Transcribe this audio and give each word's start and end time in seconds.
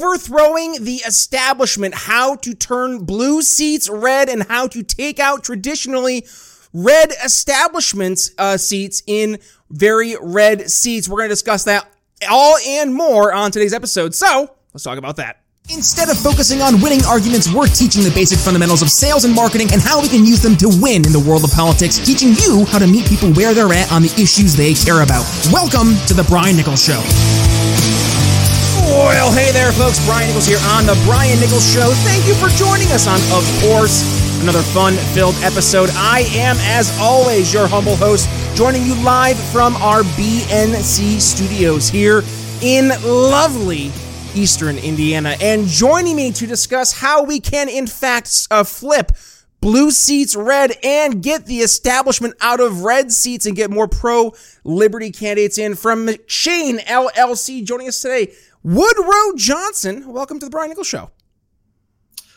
overthrowing 0.00 0.84
the 0.84 0.96
establishment, 1.06 1.94
how 1.94 2.36
to 2.36 2.54
turn 2.54 3.04
blue 3.04 3.42
seats 3.42 3.88
red, 3.88 4.28
and 4.28 4.44
how 4.44 4.66
to 4.68 4.82
take 4.82 5.18
out 5.18 5.44
traditionally 5.44 6.26
red 6.72 7.12
establishments 7.24 8.30
uh, 8.38 8.56
seats 8.56 9.02
in 9.06 9.38
very 9.70 10.16
red 10.20 10.70
seats. 10.70 11.08
We're 11.08 11.18
going 11.18 11.28
to 11.28 11.32
discuss 11.32 11.64
that 11.64 11.86
all 12.28 12.56
and 12.66 12.94
more 12.94 13.32
on 13.32 13.50
today's 13.50 13.74
episode. 13.74 14.14
So 14.14 14.54
let's 14.72 14.84
talk 14.84 14.98
about 14.98 15.16
that. 15.16 15.42
Instead 15.68 16.08
of 16.08 16.18
focusing 16.18 16.62
on 16.62 16.80
winning 16.80 17.04
arguments, 17.04 17.52
we're 17.52 17.68
teaching 17.68 18.02
the 18.02 18.10
basic 18.10 18.38
fundamentals 18.38 18.82
of 18.82 18.90
sales 18.90 19.24
and 19.24 19.32
marketing 19.34 19.68
and 19.72 19.80
how 19.80 20.00
we 20.00 20.08
can 20.08 20.24
use 20.24 20.42
them 20.42 20.56
to 20.56 20.68
win 20.82 21.06
in 21.06 21.12
the 21.12 21.24
world 21.28 21.44
of 21.44 21.52
politics, 21.52 21.98
teaching 21.98 22.30
you 22.42 22.64
how 22.66 22.78
to 22.78 22.86
meet 22.86 23.06
people 23.06 23.30
where 23.34 23.54
they're 23.54 23.72
at 23.72 23.92
on 23.92 24.02
the 24.02 24.12
issues 24.20 24.56
they 24.56 24.74
care 24.74 25.02
about. 25.02 25.24
Welcome 25.52 25.94
to 26.08 26.14
The 26.14 26.24
Brian 26.28 26.56
Nichols 26.56 26.84
Show. 26.84 27.49
Well, 29.00 29.32
hey 29.32 29.50
there, 29.50 29.72
folks. 29.72 30.04
Brian 30.04 30.26
Nichols 30.26 30.44
here 30.44 30.58
on 30.76 30.84
The 30.84 30.92
Brian 31.06 31.40
Nichols 31.40 31.66
Show. 31.72 31.90
Thank 32.04 32.28
you 32.28 32.34
for 32.34 32.48
joining 32.50 32.92
us 32.92 33.08
on, 33.08 33.16
of 33.32 33.42
course, 33.62 34.04
another 34.42 34.60
fun 34.60 34.92
filled 35.14 35.34
episode. 35.36 35.88
I 35.94 36.26
am, 36.34 36.58
as 36.60 36.96
always, 37.00 37.50
your 37.50 37.66
humble 37.66 37.96
host, 37.96 38.28
joining 38.54 38.84
you 38.84 38.94
live 39.02 39.38
from 39.38 39.74
our 39.76 40.02
BNC 40.02 41.18
studios 41.18 41.88
here 41.88 42.22
in 42.60 42.88
lovely 43.02 43.90
Eastern 44.34 44.76
Indiana. 44.76 45.34
And 45.40 45.66
joining 45.66 46.14
me 46.14 46.30
to 46.32 46.46
discuss 46.46 46.92
how 46.92 47.24
we 47.24 47.40
can, 47.40 47.70
in 47.70 47.86
fact, 47.86 48.48
uh, 48.50 48.64
flip 48.64 49.12
blue 49.60 49.90
seats 49.90 50.34
red 50.34 50.72
and 50.82 51.22
get 51.22 51.46
the 51.46 51.58
establishment 51.58 52.34
out 52.40 52.60
of 52.60 52.82
red 52.82 53.12
seats 53.12 53.46
and 53.46 53.54
get 53.54 53.70
more 53.70 53.88
pro 53.88 54.34
liberty 54.64 55.10
candidates 55.10 55.58
in 55.58 55.74
from 55.74 56.06
McShane 56.06 56.78
LLC 56.84 57.64
joining 57.64 57.88
us 57.88 58.00
today. 58.00 58.32
Woodrow 58.62 59.36
Johnson, 59.36 60.12
welcome 60.12 60.38
to 60.38 60.46
the 60.46 60.50
Brian 60.50 60.68
Nichols 60.68 60.86
Show. 60.86 61.10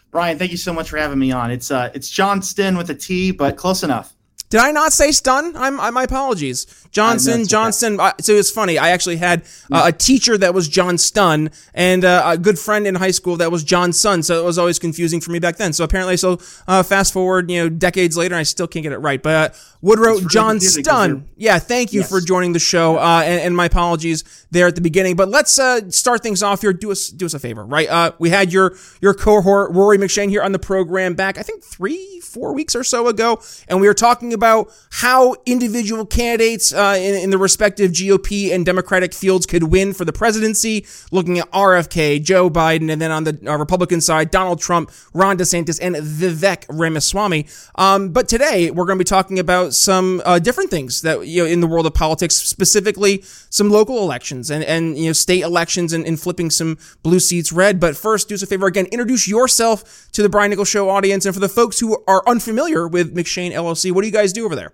Brian, 0.09 0.37
thank 0.37 0.51
you 0.51 0.57
so 0.57 0.71
much 0.71 0.89
for 0.89 0.97
having 0.97 1.19
me 1.19 1.33
on. 1.33 1.51
It's 1.51 1.69
uh, 1.69 1.91
it's 1.93 2.09
Johnston 2.09 2.77
with 2.77 2.89
a 2.89 2.95
T, 2.95 3.31
but 3.31 3.57
close 3.57 3.83
enough. 3.83 4.12
Did 4.53 4.61
I 4.61 4.69
not 4.69 4.93
say 4.93 5.11
stun? 5.11 5.57
I'm 5.57 5.79
I, 5.79 5.89
my 5.89 6.03
apologies. 6.03 6.67
Johnson, 6.91 7.47
Johnson. 7.47 7.99
Uh, 7.99 8.13
so 8.21 8.33
it's 8.33 8.51
funny. 8.51 8.77
I 8.77 8.89
actually 8.89 9.15
had 9.17 9.45
uh, 9.71 9.85
a 9.85 9.91
teacher 9.91 10.37
that 10.37 10.53
was 10.53 10.67
John 10.67 10.99
Stun 10.99 11.49
and 11.73 12.05
uh, 12.05 12.21
a 12.23 12.37
good 12.37 12.59
friend 12.59 12.85
in 12.85 12.93
high 12.93 13.09
school 13.09 13.35
that 13.37 13.51
was 13.51 13.63
John 13.63 13.93
Sun. 13.93 14.21
So 14.21 14.39
it 14.39 14.45
was 14.45 14.59
always 14.59 14.77
confusing 14.77 15.21
for 15.21 15.31
me 15.31 15.39
back 15.39 15.57
then. 15.57 15.73
So 15.73 15.83
apparently, 15.83 16.17
so 16.17 16.37
uh, 16.67 16.83
fast 16.83 17.13
forward, 17.13 17.49
you 17.49 17.63
know, 17.63 17.67
decades 17.67 18.15
later, 18.15 18.35
I 18.35 18.43
still 18.43 18.67
can't 18.67 18.83
get 18.83 18.91
it 18.91 18.99
right. 18.99 19.23
But 19.23 19.35
uh, 19.35 19.55
Woodrow 19.81 20.11
really 20.11 20.25
John 20.27 20.59
Stun. 20.59 21.27
Yeah, 21.35 21.57
thank 21.57 21.91
you 21.91 22.01
yes. 22.01 22.09
for 22.09 22.21
joining 22.21 22.53
the 22.53 22.59
show. 22.59 22.97
Uh, 22.97 23.23
and, 23.25 23.41
and, 23.41 23.57
my 23.57 23.65
apologies 23.65 24.45
there 24.51 24.67
at 24.67 24.75
the 24.75 24.81
beginning. 24.81 25.15
But 25.15 25.29
let's 25.29 25.53
start 25.53 26.21
things 26.21 26.43
off 26.43 26.61
here. 26.61 26.73
Do 26.73 26.91
us 26.91 27.07
do 27.07 27.25
us 27.25 27.33
a 27.33 27.39
favor, 27.39 27.65
right? 27.65 28.13
we 28.19 28.29
had 28.29 28.53
your 28.53 28.77
your 29.01 29.15
cohort 29.15 29.71
Rory 29.71 29.97
McShane 29.97 30.29
here 30.29 30.43
on 30.43 30.51
the 30.51 30.59
program 30.59 31.15
back, 31.15 31.39
I 31.39 31.41
think 31.41 31.63
three 31.63 32.21
four 32.21 32.53
weeks 32.53 32.75
or 32.75 32.83
so 32.83 33.07
ago, 33.07 33.41
and 33.67 33.81
we 33.81 33.87
were 33.87 33.93
talking 33.93 34.33
about 34.33 34.42
how 34.91 35.35
individual 35.45 36.05
candidates 36.05 36.73
uh, 36.73 36.95
in, 36.97 37.15
in, 37.15 37.29
the 37.29 37.37
respective 37.37 37.91
GOP 37.91 38.53
and 38.53 38.65
Democratic 38.65 39.13
fields 39.13 39.45
could 39.45 39.63
win 39.63 39.93
for 39.93 40.05
the 40.05 40.13
presidency, 40.13 40.85
looking 41.11 41.39
at 41.39 41.49
RFK, 41.51 42.23
Joe 42.23 42.49
Biden, 42.49 42.91
and 42.91 43.01
then 43.01 43.11
on 43.11 43.23
the 43.23 43.39
uh, 43.47 43.57
Republican 43.57 44.01
side, 44.01 44.31
Donald 44.31 44.59
Trump, 44.59 44.91
Ron 45.13 45.37
DeSantis, 45.37 45.79
and 45.81 45.95
Vivek 45.95 46.65
Ramaswamy. 46.69 47.47
Um, 47.75 48.09
but 48.09 48.27
today, 48.27 48.69
we're 48.69 48.85
going 48.85 48.97
to 48.97 49.03
be 49.03 49.07
talking 49.07 49.39
about 49.39 49.73
some 49.73 50.21
uh, 50.25 50.39
different 50.39 50.69
things 50.69 51.01
that, 51.01 51.25
you 51.25 51.43
know, 51.43 51.49
in 51.49 51.61
the 51.61 51.67
world 51.67 51.85
of 51.85 51.93
politics, 51.93 52.35
specifically 52.35 53.23
some 53.49 53.69
local 53.69 53.99
elections 53.99 54.49
and, 54.51 54.63
and 54.63 54.97
you 54.97 55.07
know, 55.07 55.13
state 55.13 55.41
elections 55.41 55.93
and, 55.93 56.05
and 56.05 56.19
flipping 56.19 56.49
some 56.49 56.77
blue 57.01 57.19
seats 57.19 57.51
red. 57.51 57.79
But 57.79 57.95
first, 57.95 58.27
do 58.29 58.35
us 58.35 58.43
a 58.43 58.47
favor 58.47 58.67
again, 58.67 58.85
introduce 58.87 59.27
yourself 59.27 60.09
to 60.11 60.21
the 60.21 60.29
Brian 60.29 60.49
Nichols 60.49 60.67
Show 60.67 60.89
audience. 60.89 61.25
And 61.25 61.33
for 61.33 61.39
the 61.39 61.49
folks 61.49 61.79
who 61.79 62.03
are 62.07 62.23
unfamiliar 62.27 62.87
with 62.87 63.15
McShane 63.15 63.51
LLC, 63.51 63.91
what 63.91 64.01
do 64.01 64.07
you 64.07 64.13
guys 64.13 64.32
do 64.33 64.45
over 64.45 64.55
there? 64.55 64.73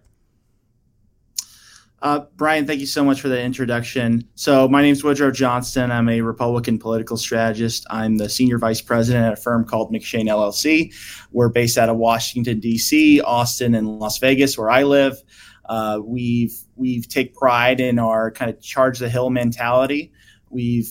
Uh, 2.01 2.21
Brian, 2.37 2.65
thank 2.65 2.79
you 2.79 2.85
so 2.85 3.03
much 3.03 3.19
for 3.19 3.27
the 3.27 3.41
introduction. 3.41 4.25
So, 4.35 4.69
my 4.69 4.81
name 4.81 4.93
is 4.93 5.03
Woodrow 5.03 5.31
Johnston. 5.31 5.91
I'm 5.91 6.07
a 6.07 6.21
Republican 6.21 6.79
political 6.79 7.17
strategist. 7.17 7.85
I'm 7.89 8.17
the 8.17 8.29
senior 8.29 8.57
vice 8.57 8.79
president 8.79 9.25
at 9.25 9.33
a 9.33 9.35
firm 9.35 9.65
called 9.65 9.91
McShane 9.91 10.29
LLC. 10.29 10.93
We're 11.31 11.49
based 11.49 11.77
out 11.77 11.89
of 11.89 11.97
Washington 11.97 12.61
D.C., 12.61 13.19
Austin, 13.21 13.75
and 13.75 13.99
Las 13.99 14.17
Vegas, 14.19 14.57
where 14.57 14.69
I 14.69 14.83
live. 14.83 15.21
Uh, 15.65 15.99
we've 16.03 16.53
we've 16.75 17.07
take 17.07 17.35
pride 17.35 17.81
in 17.81 17.99
our 17.99 18.31
kind 18.31 18.49
of 18.49 18.61
charge 18.61 18.99
the 18.99 19.09
hill 19.09 19.29
mentality. 19.29 20.13
We've 20.49 20.89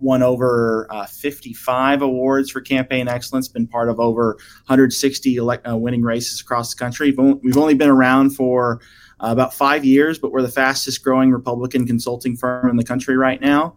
won 0.00 0.22
over 0.22 0.86
uh, 0.90 1.06
55 1.06 2.02
awards 2.02 2.50
for 2.50 2.60
campaign 2.60 3.08
excellence. 3.08 3.48
Been 3.48 3.66
part 3.66 3.88
of 3.88 4.00
over 4.00 4.34
160 4.66 5.36
elect, 5.36 5.66
uh, 5.68 5.76
winning 5.76 6.02
races 6.02 6.40
across 6.40 6.74
the 6.74 6.78
country. 6.78 7.12
We've 7.12 7.56
only 7.56 7.74
been 7.74 7.90
around 7.90 8.30
for 8.30 8.80
uh, 9.20 9.28
about 9.30 9.54
five 9.54 9.84
years, 9.84 10.18
but 10.18 10.32
we're 10.32 10.42
the 10.42 10.48
fastest 10.48 11.02
growing 11.04 11.30
Republican 11.30 11.86
consulting 11.86 12.36
firm 12.36 12.70
in 12.70 12.76
the 12.76 12.84
country 12.84 13.16
right 13.16 13.40
now. 13.40 13.76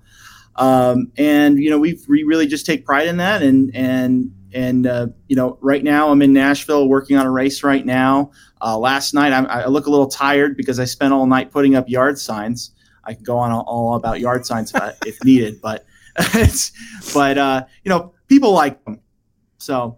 Um, 0.56 1.12
and 1.18 1.58
you 1.58 1.70
know 1.70 1.80
we 1.80 2.00
really 2.08 2.46
just 2.46 2.66
take 2.66 2.86
pride 2.86 3.08
in 3.08 3.18
that 3.18 3.42
and 3.42 3.76
and 3.76 4.32
and 4.54 4.86
uh, 4.86 5.08
you 5.28 5.36
know 5.36 5.58
right 5.62 5.84
now 5.84 6.10
i'm 6.10 6.22
in 6.22 6.32
nashville 6.32 6.88
working 6.88 7.18
on 7.18 7.26
a 7.26 7.32
race 7.32 7.64
right 7.64 7.84
now 7.84 8.30
uh, 8.62 8.78
last 8.78 9.16
night 9.16 9.34
I, 9.34 9.44
I, 9.46 9.66
look 9.66 9.88
a 9.88 9.90
little 9.90 10.08
tired 10.08 10.56
because 10.56 10.80
i 10.80 10.86
spent 10.86 11.12
all 11.12 11.26
night 11.26 11.52
putting 11.52 11.74
up 11.74 11.90
yard 11.90 12.20
signs 12.20 12.70
i 13.04 13.16
could 13.16 13.26
go 13.26 13.40
on 13.40 13.52
all, 13.52 13.64
all 13.64 13.96
about 13.96 14.20
yard 14.20 14.46
signs 14.46 14.72
if, 14.76 14.98
if 15.08 15.24
needed 15.24 15.60
but 15.60 15.88
but 17.14 17.38
uh, 17.38 17.66
you 17.84 17.90
know 17.90 18.14
people 18.28 18.52
like 18.52 18.84
them 18.86 19.00
so 19.58 19.98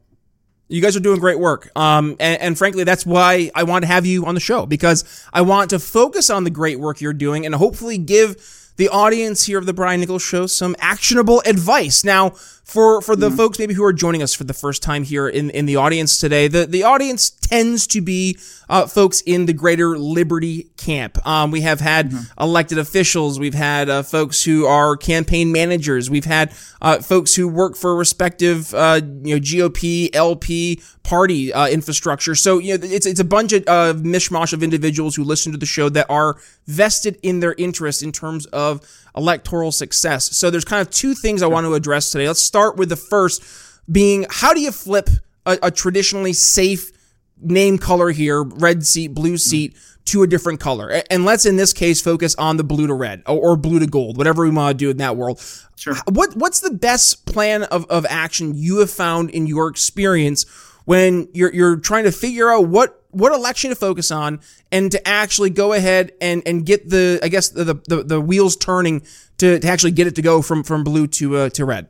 you 0.67 0.81
guys 0.81 0.95
are 0.95 0.99
doing 0.99 1.19
great 1.19 1.39
work. 1.39 1.69
Um, 1.75 2.15
and, 2.19 2.41
and, 2.41 2.57
frankly, 2.57 2.83
that's 2.83 3.05
why 3.05 3.51
I 3.53 3.63
want 3.63 3.83
to 3.83 3.87
have 3.87 4.05
you 4.05 4.25
on 4.25 4.33
the 4.33 4.41
show 4.41 4.65
because 4.65 5.03
I 5.31 5.41
want 5.41 5.69
to 5.69 5.79
focus 5.79 6.29
on 6.29 6.43
the 6.43 6.49
great 6.49 6.79
work 6.79 7.01
you're 7.01 7.13
doing 7.13 7.45
and 7.45 7.53
hopefully 7.53 7.99
give 7.99 8.64
the 8.77 8.89
audience 8.89 9.45
here 9.45 9.57
of 9.57 9.65
the 9.65 9.73
Brian 9.73 9.99
Nichols 9.99 10.21
Show 10.21 10.47
some 10.47 10.75
actionable 10.79 11.41
advice. 11.45 12.03
Now, 12.03 12.31
for 12.65 12.99
for 12.99 13.15
the 13.15 13.27
mm-hmm. 13.27 13.37
folks 13.37 13.59
maybe 13.59 13.75
who 13.75 13.83
are 13.83 13.93
joining 13.93 14.23
us 14.23 14.33
for 14.33 14.43
the 14.43 14.53
first 14.53 14.81
time 14.81 15.03
here 15.03 15.27
in 15.27 15.51
in 15.51 15.67
the 15.67 15.75
audience 15.75 16.19
today, 16.19 16.47
the 16.47 16.65
the 16.65 16.83
audience 16.83 17.29
tends 17.29 17.85
to 17.87 18.01
be 18.01 18.37
uh, 18.67 18.87
folks 18.87 19.21
in 19.21 19.45
the 19.45 19.53
greater 19.53 19.97
liberty 19.99 20.71
camp. 20.75 21.25
Um, 21.27 21.51
we 21.51 21.61
have 21.61 21.79
had 21.79 22.09
mm-hmm. 22.09 22.41
elected 22.41 22.79
officials, 22.79 23.39
we've 23.39 23.53
had 23.53 23.87
uh, 23.87 24.01
folks 24.01 24.43
who 24.43 24.65
are 24.65 24.97
campaign 24.97 25.51
managers, 25.51 26.09
we've 26.09 26.25
had 26.25 26.53
uh, 26.81 26.99
folks 27.01 27.35
who 27.35 27.47
work 27.47 27.75
for 27.75 27.95
respective 27.95 28.73
uh, 28.73 28.99
you 29.23 29.35
know 29.35 29.39
GOP, 29.39 30.09
LP 30.15 30.81
party 31.05 31.53
uh, 31.53 31.67
infrastructure. 31.67 32.33
So 32.33 32.57
you 32.57 32.77
know 32.77 32.87
it's 32.87 33.05
it's 33.05 33.19
a 33.19 33.25
bunch 33.25 33.53
of 33.53 33.63
mishmash 33.97 34.53
of 34.53 34.63
individuals 34.63 35.15
who 35.15 35.23
listen 35.23 35.51
to 35.51 35.57
the 35.57 35.65
show 35.65 35.87
that 35.89 36.07
are 36.09 36.37
vested 36.65 37.19
in 37.21 37.39
their 37.39 37.53
interests 37.57 38.01
in 38.01 38.11
terms 38.11 38.47
of 38.47 38.81
electoral 39.15 39.71
success. 39.71 40.35
So 40.35 40.49
there's 40.49 40.65
kind 40.65 40.81
of 40.81 40.89
two 40.89 41.13
things 41.13 41.43
I 41.43 41.47
want 41.47 41.65
to 41.65 41.75
address 41.75 42.11
today. 42.11 42.27
Let's 42.27 42.41
start 42.41 42.77
with 42.77 42.89
the 42.89 42.95
first 42.95 43.43
being 43.89 44.25
how 44.29 44.53
do 44.53 44.61
you 44.61 44.71
flip 44.71 45.09
a, 45.45 45.59
a 45.63 45.71
traditionally 45.71 46.33
safe 46.33 46.91
name 47.39 47.77
color 47.77 48.09
here, 48.09 48.41
red 48.41 48.85
seat, 48.85 49.09
blue 49.09 49.37
seat, 49.37 49.75
to 50.05 50.23
a 50.23 50.27
different 50.27 50.59
color. 50.59 51.03
And 51.11 51.25
let's 51.25 51.45
in 51.45 51.55
this 51.55 51.73
case 51.73 52.01
focus 52.01 52.35
on 52.35 52.57
the 52.57 52.63
blue 52.63 52.87
to 52.87 52.93
red 52.93 53.21
or, 53.27 53.55
blue 53.55 53.79
to 53.79 53.87
gold, 53.87 54.17
whatever 54.17 54.43
we 54.43 54.49
want 54.49 54.77
to 54.77 54.85
do 54.85 54.89
in 54.89 54.97
that 54.97 55.17
world. 55.17 55.39
Sure. 55.75 55.95
What 56.09 56.35
what's 56.35 56.61
the 56.61 56.71
best 56.71 57.25
plan 57.25 57.63
of, 57.63 57.85
of 57.91 58.05
action 58.09 58.53
you 58.55 58.79
have 58.79 58.89
found 58.89 59.29
in 59.31 59.45
your 59.45 59.67
experience 59.67 60.45
when 60.85 61.27
you're 61.33 61.53
you're 61.53 61.75
trying 61.75 62.05
to 62.05 62.11
figure 62.11 62.49
out 62.49 62.67
what 62.67 63.03
what 63.11 63.31
election 63.33 63.69
to 63.69 63.75
focus 63.75 64.11
on 64.11 64.39
and 64.71 64.91
to 64.91 65.07
actually 65.07 65.49
go 65.49 65.73
ahead 65.73 66.11
and, 66.19 66.43
and 66.45 66.65
get 66.65 66.89
the 66.89 67.19
I 67.23 67.27
guess 67.29 67.49
the, 67.49 67.75
the, 67.87 68.03
the 68.03 68.21
wheels 68.21 68.55
turning 68.57 69.03
to, 69.37 69.59
to 69.59 69.67
actually 69.67 69.91
get 69.91 70.07
it 70.07 70.15
to 70.15 70.21
go 70.21 70.41
from 70.41 70.63
from 70.63 70.83
blue 70.83 71.07
to 71.07 71.37
uh, 71.37 71.49
to 71.49 71.65
red. 71.65 71.87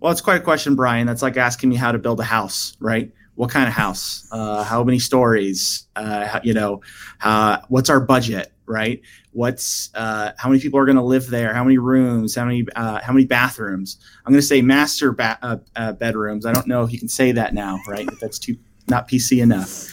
Well, 0.00 0.12
it's 0.12 0.20
quite 0.20 0.40
a 0.40 0.44
question, 0.44 0.74
Brian. 0.74 1.06
That's 1.06 1.22
like 1.22 1.36
asking 1.36 1.70
me 1.70 1.76
how 1.76 1.92
to 1.92 1.98
build 1.98 2.20
a 2.20 2.24
house, 2.24 2.76
right? 2.80 3.10
What 3.34 3.50
kind 3.50 3.68
of 3.68 3.74
house? 3.74 4.26
Uh, 4.30 4.62
how 4.62 4.84
many 4.84 4.98
stories? 4.98 5.86
Uh, 5.96 6.40
you 6.42 6.54
know, 6.54 6.82
uh, 7.22 7.58
what's 7.68 7.90
our 7.90 8.00
budget, 8.00 8.52
right? 8.66 9.00
What's 9.32 9.90
uh, 9.94 10.32
how 10.36 10.48
many 10.48 10.60
people 10.60 10.78
are 10.78 10.84
going 10.84 10.96
to 10.96 11.02
live 11.02 11.28
there? 11.28 11.54
How 11.54 11.64
many 11.64 11.78
rooms? 11.78 12.34
How 12.34 12.44
many 12.44 12.66
uh, 12.74 13.00
how 13.00 13.12
many 13.12 13.26
bathrooms? 13.26 13.98
I'm 14.24 14.32
going 14.32 14.40
to 14.40 14.46
say 14.46 14.62
master 14.62 15.12
ba- 15.12 15.60
uh, 15.76 15.92
bedrooms. 15.92 16.46
I 16.46 16.52
don't 16.52 16.66
know 16.66 16.82
if 16.82 16.92
you 16.92 16.98
can 16.98 17.08
say 17.08 17.32
that 17.32 17.54
now, 17.54 17.78
right? 17.88 18.06
If 18.06 18.20
that's 18.20 18.38
too 18.38 18.56
not 18.88 19.08
PC 19.08 19.42
enough. 19.42 19.92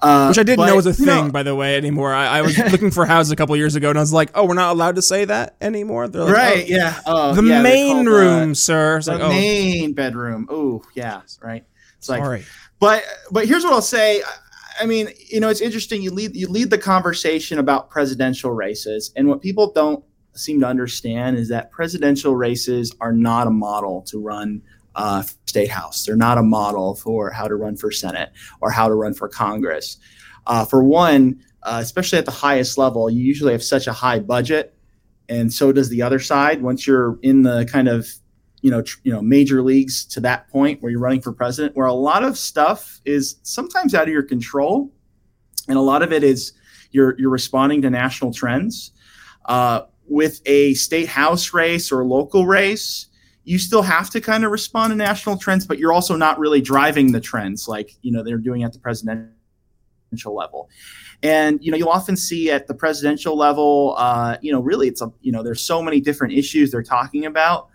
Uh, 0.00 0.28
Which 0.28 0.38
I 0.38 0.44
didn't 0.44 0.58
but, 0.58 0.66
know 0.66 0.76
was 0.76 0.86
a 0.86 0.94
thing, 0.94 1.06
know, 1.06 1.30
by 1.30 1.42
the 1.42 1.56
way, 1.56 1.76
anymore. 1.76 2.14
I, 2.14 2.38
I 2.38 2.42
was 2.42 2.56
looking 2.72 2.92
for 2.92 3.04
houses 3.04 3.32
a 3.32 3.36
couple 3.36 3.56
years 3.56 3.74
ago, 3.74 3.88
and 3.88 3.98
I 3.98 4.00
was 4.00 4.12
like, 4.12 4.30
"Oh, 4.34 4.44
we're 4.44 4.54
not 4.54 4.70
allowed 4.70 4.94
to 4.96 5.02
say 5.02 5.24
that 5.24 5.56
anymore." 5.60 6.06
They're 6.06 6.22
like, 6.22 6.34
right? 6.34 6.64
Oh, 6.64 6.68
yeah. 6.68 7.00
Oh, 7.04 7.34
the 7.34 7.42
yeah, 7.42 7.62
main 7.62 8.06
room, 8.06 8.54
sir. 8.54 8.98
It's 8.98 9.06
the 9.06 9.14
like, 9.14 9.22
oh. 9.22 9.28
main 9.28 9.94
bedroom. 9.94 10.46
Oh, 10.50 10.82
yeah. 10.94 11.22
Right. 11.42 11.64
It's 11.98 12.08
like, 12.08 12.22
Sorry. 12.22 12.44
but 12.78 13.02
but 13.32 13.46
here's 13.46 13.64
what 13.64 13.72
I'll 13.72 13.82
say. 13.82 14.22
I 14.80 14.86
mean, 14.86 15.08
you 15.28 15.40
know, 15.40 15.48
it's 15.48 15.60
interesting. 15.60 16.02
You 16.02 16.10
lead 16.10 16.36
you 16.36 16.48
lead 16.48 16.70
the 16.70 16.78
conversation 16.78 17.58
about 17.58 17.90
presidential 17.90 18.50
races, 18.50 19.12
and 19.16 19.28
what 19.28 19.40
people 19.40 19.72
don't 19.72 20.04
seem 20.34 20.60
to 20.60 20.66
understand 20.66 21.36
is 21.36 21.48
that 21.48 21.70
presidential 21.70 22.36
races 22.36 22.94
are 23.00 23.12
not 23.12 23.46
a 23.46 23.50
model 23.50 24.02
to 24.02 24.20
run 24.20 24.62
uh, 24.94 25.22
state 25.46 25.70
house. 25.70 26.04
They're 26.04 26.16
not 26.16 26.38
a 26.38 26.42
model 26.42 26.94
for 26.94 27.30
how 27.30 27.48
to 27.48 27.54
run 27.54 27.76
for 27.76 27.90
Senate 27.90 28.30
or 28.60 28.70
how 28.70 28.88
to 28.88 28.94
run 28.94 29.14
for 29.14 29.28
Congress. 29.28 29.96
Uh, 30.46 30.64
for 30.64 30.82
one, 30.82 31.40
uh, 31.62 31.80
especially 31.82 32.18
at 32.18 32.24
the 32.24 32.30
highest 32.30 32.78
level, 32.78 33.10
you 33.10 33.20
usually 33.20 33.52
have 33.52 33.62
such 33.62 33.86
a 33.86 33.92
high 33.92 34.18
budget, 34.18 34.74
and 35.28 35.52
so 35.52 35.72
does 35.72 35.88
the 35.88 36.02
other 36.02 36.18
side. 36.18 36.62
Once 36.62 36.86
you're 36.86 37.18
in 37.22 37.42
the 37.42 37.66
kind 37.70 37.88
of 37.88 38.08
you 38.62 38.70
know 38.70 38.82
tr- 38.82 38.98
you 39.04 39.12
know 39.12 39.22
major 39.22 39.62
leagues 39.62 40.04
to 40.06 40.20
that 40.20 40.48
point 40.48 40.82
where 40.82 40.90
you're 40.90 41.00
running 41.00 41.20
for 41.20 41.32
president, 41.32 41.76
where 41.76 41.86
a 41.86 41.92
lot 41.92 42.22
of 42.22 42.36
stuff 42.36 43.00
is 43.04 43.36
sometimes 43.42 43.94
out 43.94 44.04
of 44.04 44.08
your 44.08 44.22
control, 44.22 44.92
and 45.68 45.76
a 45.76 45.82
lot 45.82 46.02
of 46.02 46.12
it 46.12 46.24
is 46.24 46.52
you're 46.90 47.18
you're 47.18 47.30
responding 47.30 47.82
to 47.82 47.90
national 47.90 48.32
trends. 48.32 48.92
Uh, 49.46 49.82
with 50.06 50.40
a 50.46 50.74
state 50.74 51.08
house 51.08 51.52
race 51.52 51.92
or 51.92 52.04
local 52.04 52.46
race, 52.46 53.06
you 53.44 53.58
still 53.58 53.82
have 53.82 54.10
to 54.10 54.20
kind 54.20 54.44
of 54.44 54.50
respond 54.50 54.90
to 54.90 54.96
national 54.96 55.38
trends, 55.38 55.66
but 55.66 55.78
you're 55.78 55.92
also 55.92 56.16
not 56.16 56.38
really 56.38 56.60
driving 56.60 57.12
the 57.12 57.20
trends 57.20 57.68
like 57.68 57.96
you 58.02 58.12
know 58.12 58.22
they're 58.22 58.38
doing 58.38 58.62
at 58.62 58.72
the 58.72 58.78
presidential 58.78 59.32
level. 60.34 60.68
And 61.22 61.58
you 61.62 61.70
know 61.70 61.76
you'll 61.76 61.88
often 61.88 62.16
see 62.16 62.50
at 62.50 62.66
the 62.66 62.74
presidential 62.74 63.36
level, 63.36 63.94
uh, 63.98 64.36
you 64.40 64.52
know, 64.52 64.60
really 64.60 64.88
it's 64.88 65.02
a 65.02 65.12
you 65.20 65.32
know 65.32 65.42
there's 65.42 65.62
so 65.62 65.82
many 65.82 66.00
different 66.00 66.34
issues 66.34 66.70
they're 66.70 66.82
talking 66.82 67.26
about. 67.26 67.68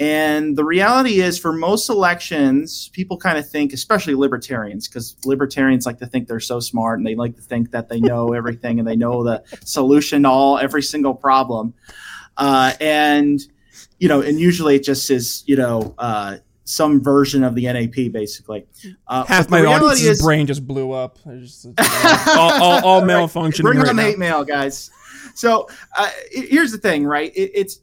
And 0.00 0.56
the 0.56 0.64
reality 0.64 1.20
is, 1.20 1.38
for 1.38 1.52
most 1.52 1.88
elections, 1.88 2.88
people 2.88 3.16
kind 3.16 3.38
of 3.38 3.48
think, 3.48 3.72
especially 3.72 4.14
libertarians, 4.16 4.88
because 4.88 5.16
libertarians 5.24 5.86
like 5.86 5.98
to 5.98 6.06
think 6.06 6.26
they're 6.26 6.40
so 6.40 6.58
smart 6.58 6.98
and 6.98 7.06
they 7.06 7.14
like 7.14 7.36
to 7.36 7.42
think 7.42 7.70
that 7.70 7.88
they 7.88 8.00
know 8.00 8.32
everything 8.36 8.78
and 8.80 8.88
they 8.88 8.96
know 8.96 9.22
the 9.22 9.44
solution 9.64 10.24
to 10.24 10.28
all 10.28 10.58
every 10.58 10.82
single 10.82 11.14
problem. 11.14 11.74
Uh, 12.36 12.72
and 12.80 13.40
you 13.98 14.08
know, 14.08 14.20
and 14.20 14.40
usually 14.40 14.74
it 14.74 14.82
just 14.82 15.10
is, 15.10 15.44
you 15.46 15.56
know, 15.56 15.94
uh, 15.98 16.38
some 16.64 17.02
version 17.02 17.44
of 17.44 17.54
the 17.54 17.64
NAP, 17.64 18.12
basically. 18.12 18.66
Uh, 19.06 19.24
Half 19.24 19.50
my 19.50 19.64
audience's 19.64 20.20
brain 20.20 20.46
just 20.46 20.66
blew 20.66 20.92
up. 20.92 21.18
Just, 21.24 21.66
all, 22.28 22.52
all, 22.62 22.84
all 22.84 23.02
malfunctioning. 23.02 23.62
Bring 23.62 23.78
right 23.78 23.88
on 23.88 23.96
the 23.96 24.02
hate 24.02 24.18
mail, 24.18 24.44
guys. 24.44 24.90
So 25.34 25.68
uh, 25.96 26.10
here's 26.30 26.72
the 26.72 26.78
thing, 26.78 27.06
right? 27.06 27.32
It, 27.34 27.50
it's 27.54 27.80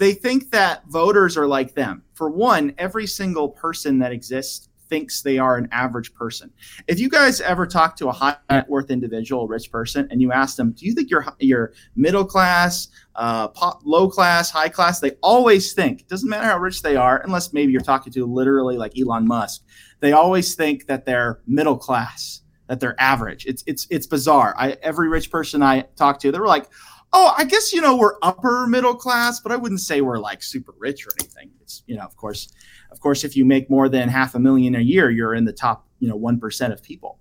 they 0.00 0.14
think 0.14 0.50
that 0.50 0.82
voters 0.86 1.36
are 1.36 1.46
like 1.46 1.74
them. 1.74 2.02
For 2.14 2.30
one, 2.30 2.72
every 2.78 3.06
single 3.06 3.50
person 3.50 3.98
that 3.98 4.12
exists 4.12 4.70
thinks 4.88 5.20
they 5.20 5.38
are 5.38 5.58
an 5.58 5.68
average 5.72 6.14
person. 6.14 6.50
If 6.88 6.98
you 6.98 7.10
guys 7.10 7.42
ever 7.42 7.66
talk 7.66 7.96
to 7.96 8.08
a 8.08 8.12
high 8.12 8.36
net 8.48 8.66
worth 8.68 8.90
individual, 8.90 9.46
rich 9.46 9.70
person, 9.70 10.08
and 10.10 10.22
you 10.22 10.32
ask 10.32 10.56
them, 10.56 10.72
"Do 10.72 10.86
you 10.86 10.94
think 10.94 11.10
you're 11.10 11.26
you're 11.38 11.74
middle 11.96 12.24
class, 12.24 12.88
uh, 13.14 13.48
pop, 13.48 13.82
low 13.84 14.08
class, 14.08 14.50
high 14.50 14.70
class?" 14.70 15.00
They 15.00 15.12
always 15.22 15.74
think. 15.74 16.00
It 16.00 16.08
doesn't 16.08 16.30
matter 16.30 16.46
how 16.46 16.58
rich 16.58 16.80
they 16.80 16.96
are, 16.96 17.20
unless 17.22 17.52
maybe 17.52 17.70
you're 17.70 17.82
talking 17.82 18.10
to 18.14 18.24
literally 18.24 18.78
like 18.78 18.98
Elon 18.98 19.28
Musk. 19.28 19.62
They 20.00 20.12
always 20.12 20.54
think 20.54 20.86
that 20.86 21.04
they're 21.04 21.40
middle 21.46 21.76
class, 21.76 22.40
that 22.68 22.80
they're 22.80 22.98
average. 22.98 23.44
It's 23.44 23.62
it's 23.66 23.86
it's 23.90 24.06
bizarre. 24.06 24.54
I 24.56 24.78
every 24.82 25.10
rich 25.10 25.30
person 25.30 25.62
I 25.62 25.82
talk 25.94 26.20
to, 26.20 26.32
they 26.32 26.38
were 26.38 26.46
like, 26.46 26.70
oh, 27.12 27.34
I 27.36 27.44
guess 27.44 27.72
you 27.72 27.80
know 27.80 27.96
we're 27.96 28.16
upper 28.22 28.66
middle 28.66 28.94
class, 28.94 29.40
but 29.40 29.52
I 29.52 29.56
wouldn't 29.56 29.80
say 29.80 30.00
we're 30.00 30.18
like 30.18 30.42
super 30.42 30.74
rich 30.78 31.06
or 31.06 31.10
anything. 31.20 31.50
It's 31.60 31.82
you 31.86 31.96
know, 31.96 32.04
of 32.04 32.16
course, 32.16 32.52
of 32.90 33.00
course, 33.00 33.24
if 33.24 33.36
you 33.36 33.44
make 33.44 33.70
more 33.70 33.88
than 33.88 34.08
half 34.08 34.34
a 34.34 34.38
million 34.38 34.74
a 34.74 34.80
year, 34.80 35.10
you're 35.10 35.34
in 35.34 35.44
the 35.44 35.52
top 35.52 35.86
you 35.98 36.08
know 36.08 36.16
one 36.16 36.38
percent 36.38 36.72
of 36.72 36.82
people. 36.82 37.18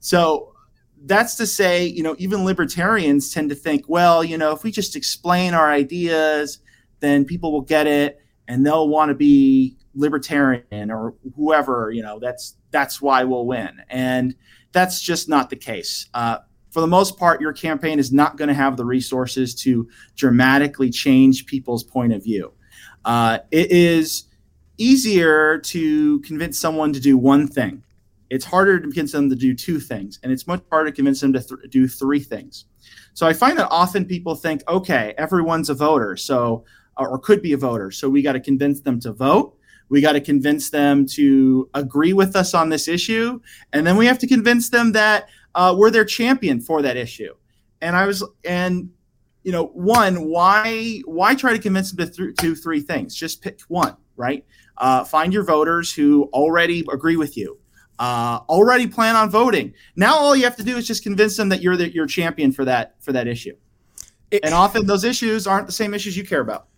So 0.00 0.52
that's 1.04 1.36
to 1.36 1.46
say, 1.46 1.86
you 1.86 2.02
know, 2.02 2.16
even 2.18 2.44
libertarians 2.44 3.32
tend 3.32 3.50
to 3.50 3.54
think, 3.54 3.84
well, 3.88 4.24
you 4.24 4.38
know, 4.38 4.52
if 4.52 4.64
we 4.64 4.70
just 4.70 4.96
explain 4.96 5.54
our 5.54 5.70
ideas, 5.70 6.58
then 7.00 7.24
people 7.24 7.52
will 7.52 7.60
get 7.60 7.86
it 7.86 8.20
and 8.48 8.64
they'll 8.64 8.88
want 8.88 9.10
to 9.10 9.14
be 9.14 9.76
libertarian 9.94 10.90
or 10.90 11.14
whoever. 11.36 11.90
You 11.90 12.02
know, 12.02 12.18
that's 12.18 12.56
that's 12.70 13.00
why 13.00 13.24
we'll 13.24 13.46
win, 13.46 13.82
and 13.88 14.34
that's 14.72 15.00
just 15.00 15.28
not 15.28 15.50
the 15.50 15.56
case. 15.56 16.08
Uh, 16.14 16.38
for 16.76 16.82
the 16.82 16.86
most 16.86 17.16
part, 17.16 17.40
your 17.40 17.54
campaign 17.54 17.98
is 17.98 18.12
not 18.12 18.36
going 18.36 18.48
to 18.48 18.54
have 18.54 18.76
the 18.76 18.84
resources 18.84 19.54
to 19.54 19.88
dramatically 20.14 20.90
change 20.90 21.46
people's 21.46 21.82
point 21.82 22.12
of 22.12 22.22
view. 22.22 22.52
Uh, 23.06 23.38
it 23.50 23.70
is 23.70 24.24
easier 24.76 25.56
to 25.56 26.20
convince 26.20 26.60
someone 26.60 26.92
to 26.92 27.00
do 27.00 27.16
one 27.16 27.48
thing. 27.48 27.82
It's 28.28 28.44
harder 28.44 28.78
to 28.78 28.82
convince 28.82 29.12
them 29.12 29.30
to 29.30 29.34
do 29.34 29.54
two 29.54 29.80
things, 29.80 30.20
and 30.22 30.30
it's 30.30 30.46
much 30.46 30.60
harder 30.68 30.90
to 30.90 30.94
convince 30.94 31.22
them 31.22 31.32
to 31.32 31.40
th- 31.40 31.70
do 31.70 31.88
three 31.88 32.20
things. 32.20 32.66
So 33.14 33.26
I 33.26 33.32
find 33.32 33.56
that 33.56 33.68
often 33.70 34.04
people 34.04 34.34
think, 34.34 34.62
okay, 34.68 35.14
everyone's 35.16 35.70
a 35.70 35.74
voter, 35.74 36.14
so 36.14 36.66
or 36.98 37.18
could 37.18 37.40
be 37.40 37.54
a 37.54 37.56
voter, 37.56 37.90
so 37.90 38.10
we 38.10 38.20
got 38.20 38.34
to 38.34 38.40
convince 38.40 38.82
them 38.82 39.00
to 39.00 39.14
vote. 39.14 39.56
We 39.88 40.02
got 40.02 40.12
to 40.12 40.20
convince 40.20 40.68
them 40.68 41.06
to 41.06 41.70
agree 41.72 42.12
with 42.12 42.36
us 42.36 42.52
on 42.52 42.68
this 42.68 42.86
issue, 42.86 43.40
and 43.72 43.86
then 43.86 43.96
we 43.96 44.04
have 44.04 44.18
to 44.18 44.26
convince 44.26 44.68
them 44.68 44.92
that 44.92 45.30
uh, 45.56 45.74
we're 45.76 45.90
their 45.90 46.04
champion 46.04 46.60
for 46.60 46.82
that 46.82 46.96
issue. 46.96 47.34
And 47.80 47.96
I 47.96 48.06
was, 48.06 48.22
and 48.44 48.90
you 49.42 49.52
know, 49.52 49.66
one, 49.68 50.28
why 50.28 51.00
why 51.06 51.34
try 51.34 51.52
to 51.52 51.58
convince 51.58 51.90
them 51.90 52.06
to 52.06 52.12
th- 52.12 52.36
do 52.36 52.54
three 52.54 52.80
things? 52.80 53.14
Just 53.14 53.42
pick 53.42 53.60
one, 53.68 53.96
right? 54.16 54.44
Uh, 54.76 55.02
find 55.02 55.32
your 55.32 55.44
voters 55.44 55.92
who 55.92 56.24
already 56.32 56.84
agree 56.92 57.16
with 57.16 57.36
you, 57.36 57.58
uh, 57.98 58.40
already 58.48 58.86
plan 58.86 59.16
on 59.16 59.30
voting. 59.30 59.72
Now 59.96 60.14
all 60.14 60.36
you 60.36 60.44
have 60.44 60.56
to 60.56 60.64
do 60.64 60.76
is 60.76 60.86
just 60.86 61.02
convince 61.02 61.36
them 61.36 61.48
that 61.48 61.62
you're 61.62 61.76
the, 61.76 61.92
your 61.92 62.06
champion 62.06 62.52
for 62.52 62.64
that 62.66 62.94
for 63.00 63.12
that 63.12 63.26
issue. 63.26 63.56
It, 64.30 64.44
and 64.44 64.52
often 64.52 64.86
those 64.86 65.04
issues 65.04 65.46
aren't 65.46 65.66
the 65.66 65.72
same 65.72 65.94
issues 65.94 66.16
you 66.16 66.26
care 66.26 66.40
about. 66.40 66.68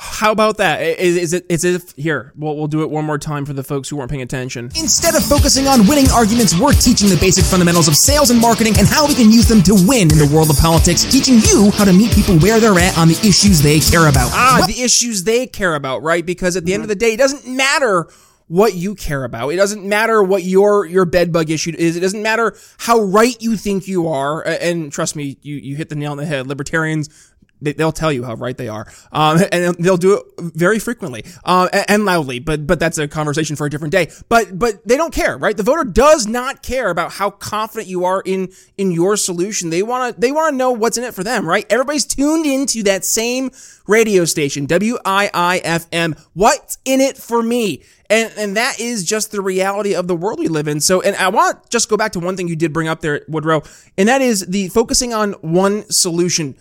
How 0.00 0.30
about 0.30 0.58
that? 0.58 0.80
Is, 0.80 1.16
is 1.16 1.32
it? 1.32 1.46
Is 1.48 1.64
if 1.64 1.90
here? 1.96 2.32
We'll, 2.36 2.56
we'll 2.56 2.68
do 2.68 2.82
it 2.82 2.90
one 2.90 3.04
more 3.04 3.18
time 3.18 3.44
for 3.44 3.52
the 3.52 3.64
folks 3.64 3.88
who 3.88 3.96
weren't 3.96 4.08
paying 4.08 4.22
attention. 4.22 4.66
Instead 4.76 5.16
of 5.16 5.24
focusing 5.24 5.66
on 5.66 5.88
winning 5.88 6.08
arguments, 6.12 6.56
we're 6.56 6.72
teaching 6.72 7.08
the 7.08 7.16
basic 7.16 7.44
fundamentals 7.44 7.88
of 7.88 7.96
sales 7.96 8.30
and 8.30 8.40
marketing 8.40 8.74
and 8.78 8.86
how 8.86 9.08
we 9.08 9.14
can 9.14 9.32
use 9.32 9.48
them 9.48 9.60
to 9.64 9.74
win 9.74 10.02
in 10.02 10.18
the 10.18 10.30
world 10.32 10.50
of 10.50 10.56
politics. 10.58 11.04
Teaching 11.04 11.40
you 11.40 11.72
how 11.72 11.84
to 11.84 11.92
meet 11.92 12.12
people 12.12 12.38
where 12.38 12.60
they're 12.60 12.78
at 12.78 12.96
on 12.96 13.08
the 13.08 13.18
issues 13.26 13.60
they 13.60 13.80
care 13.80 14.06
about. 14.06 14.30
Ah, 14.32 14.64
the 14.68 14.80
issues 14.80 15.24
they 15.24 15.48
care 15.48 15.74
about, 15.74 16.04
right? 16.04 16.24
Because 16.24 16.56
at 16.56 16.64
the 16.64 16.74
end 16.74 16.84
of 16.84 16.88
the 16.88 16.94
day, 16.94 17.14
it 17.14 17.18
doesn't 17.18 17.48
matter 17.48 18.06
what 18.46 18.74
you 18.74 18.94
care 18.94 19.24
about. 19.24 19.48
It 19.48 19.56
doesn't 19.56 19.84
matter 19.84 20.22
what 20.22 20.44
your 20.44 20.86
your 20.86 21.06
bedbug 21.06 21.50
issue 21.50 21.74
is. 21.76 21.96
It 21.96 22.00
doesn't 22.00 22.22
matter 22.22 22.56
how 22.78 23.00
right 23.00 23.36
you 23.40 23.56
think 23.56 23.88
you 23.88 24.06
are. 24.06 24.42
And 24.46 24.92
trust 24.92 25.16
me, 25.16 25.38
you 25.42 25.56
you 25.56 25.74
hit 25.74 25.88
the 25.88 25.96
nail 25.96 26.12
on 26.12 26.18
the 26.18 26.24
head. 26.24 26.46
Libertarians 26.46 27.10
they, 27.60 27.72
will 27.72 27.92
tell 27.92 28.12
you 28.12 28.24
how 28.24 28.34
right 28.34 28.56
they 28.56 28.68
are, 28.68 28.86
um, 29.12 29.38
and 29.52 29.74
they'll 29.76 29.96
do 29.96 30.18
it 30.18 30.24
very 30.38 30.78
frequently 30.78 31.24
uh, 31.44 31.68
and 31.88 32.04
loudly. 32.04 32.38
But 32.38 32.66
but 32.66 32.78
that's 32.78 32.98
a 32.98 33.08
conversation 33.08 33.56
for 33.56 33.66
a 33.66 33.70
different 33.70 33.92
day. 33.92 34.10
But 34.28 34.58
but 34.58 34.86
they 34.86 34.96
don't 34.96 35.12
care, 35.12 35.36
right? 35.36 35.56
The 35.56 35.62
voter 35.62 35.84
does 35.84 36.26
not 36.26 36.62
care 36.62 36.90
about 36.90 37.12
how 37.12 37.30
confident 37.30 37.88
you 37.88 38.04
are 38.04 38.22
in 38.24 38.52
in 38.76 38.90
your 38.90 39.16
solution. 39.16 39.70
They 39.70 39.82
want 39.82 40.14
to 40.14 40.20
they 40.20 40.32
want 40.32 40.52
to 40.52 40.56
know 40.56 40.72
what's 40.72 40.98
in 40.98 41.04
it 41.04 41.14
for 41.14 41.24
them, 41.24 41.46
right? 41.46 41.66
Everybody's 41.70 42.04
tuned 42.04 42.46
into 42.46 42.82
that 42.84 43.04
same 43.04 43.50
radio 43.86 44.24
station, 44.24 44.66
WIIFM. 44.66 46.20
What's 46.34 46.78
in 46.84 47.00
it 47.00 47.16
for 47.16 47.42
me? 47.42 47.82
And 48.10 48.32
and 48.38 48.56
that 48.56 48.80
is 48.80 49.04
just 49.04 49.32
the 49.32 49.42
reality 49.42 49.94
of 49.94 50.08
the 50.08 50.16
world 50.16 50.38
we 50.38 50.48
live 50.48 50.68
in. 50.68 50.80
So, 50.80 51.02
and 51.02 51.14
I 51.16 51.28
want 51.28 51.64
to 51.64 51.68
just 51.68 51.88
go 51.88 51.96
back 51.96 52.12
to 52.12 52.20
one 52.20 52.36
thing 52.36 52.48
you 52.48 52.56
did 52.56 52.72
bring 52.72 52.88
up 52.88 53.00
there, 53.00 53.22
Woodrow, 53.28 53.62
and 53.98 54.08
that 54.08 54.22
is 54.22 54.46
the 54.46 54.68
focusing 54.68 55.12
on 55.12 55.32
one 55.34 55.88
solution 55.90 56.56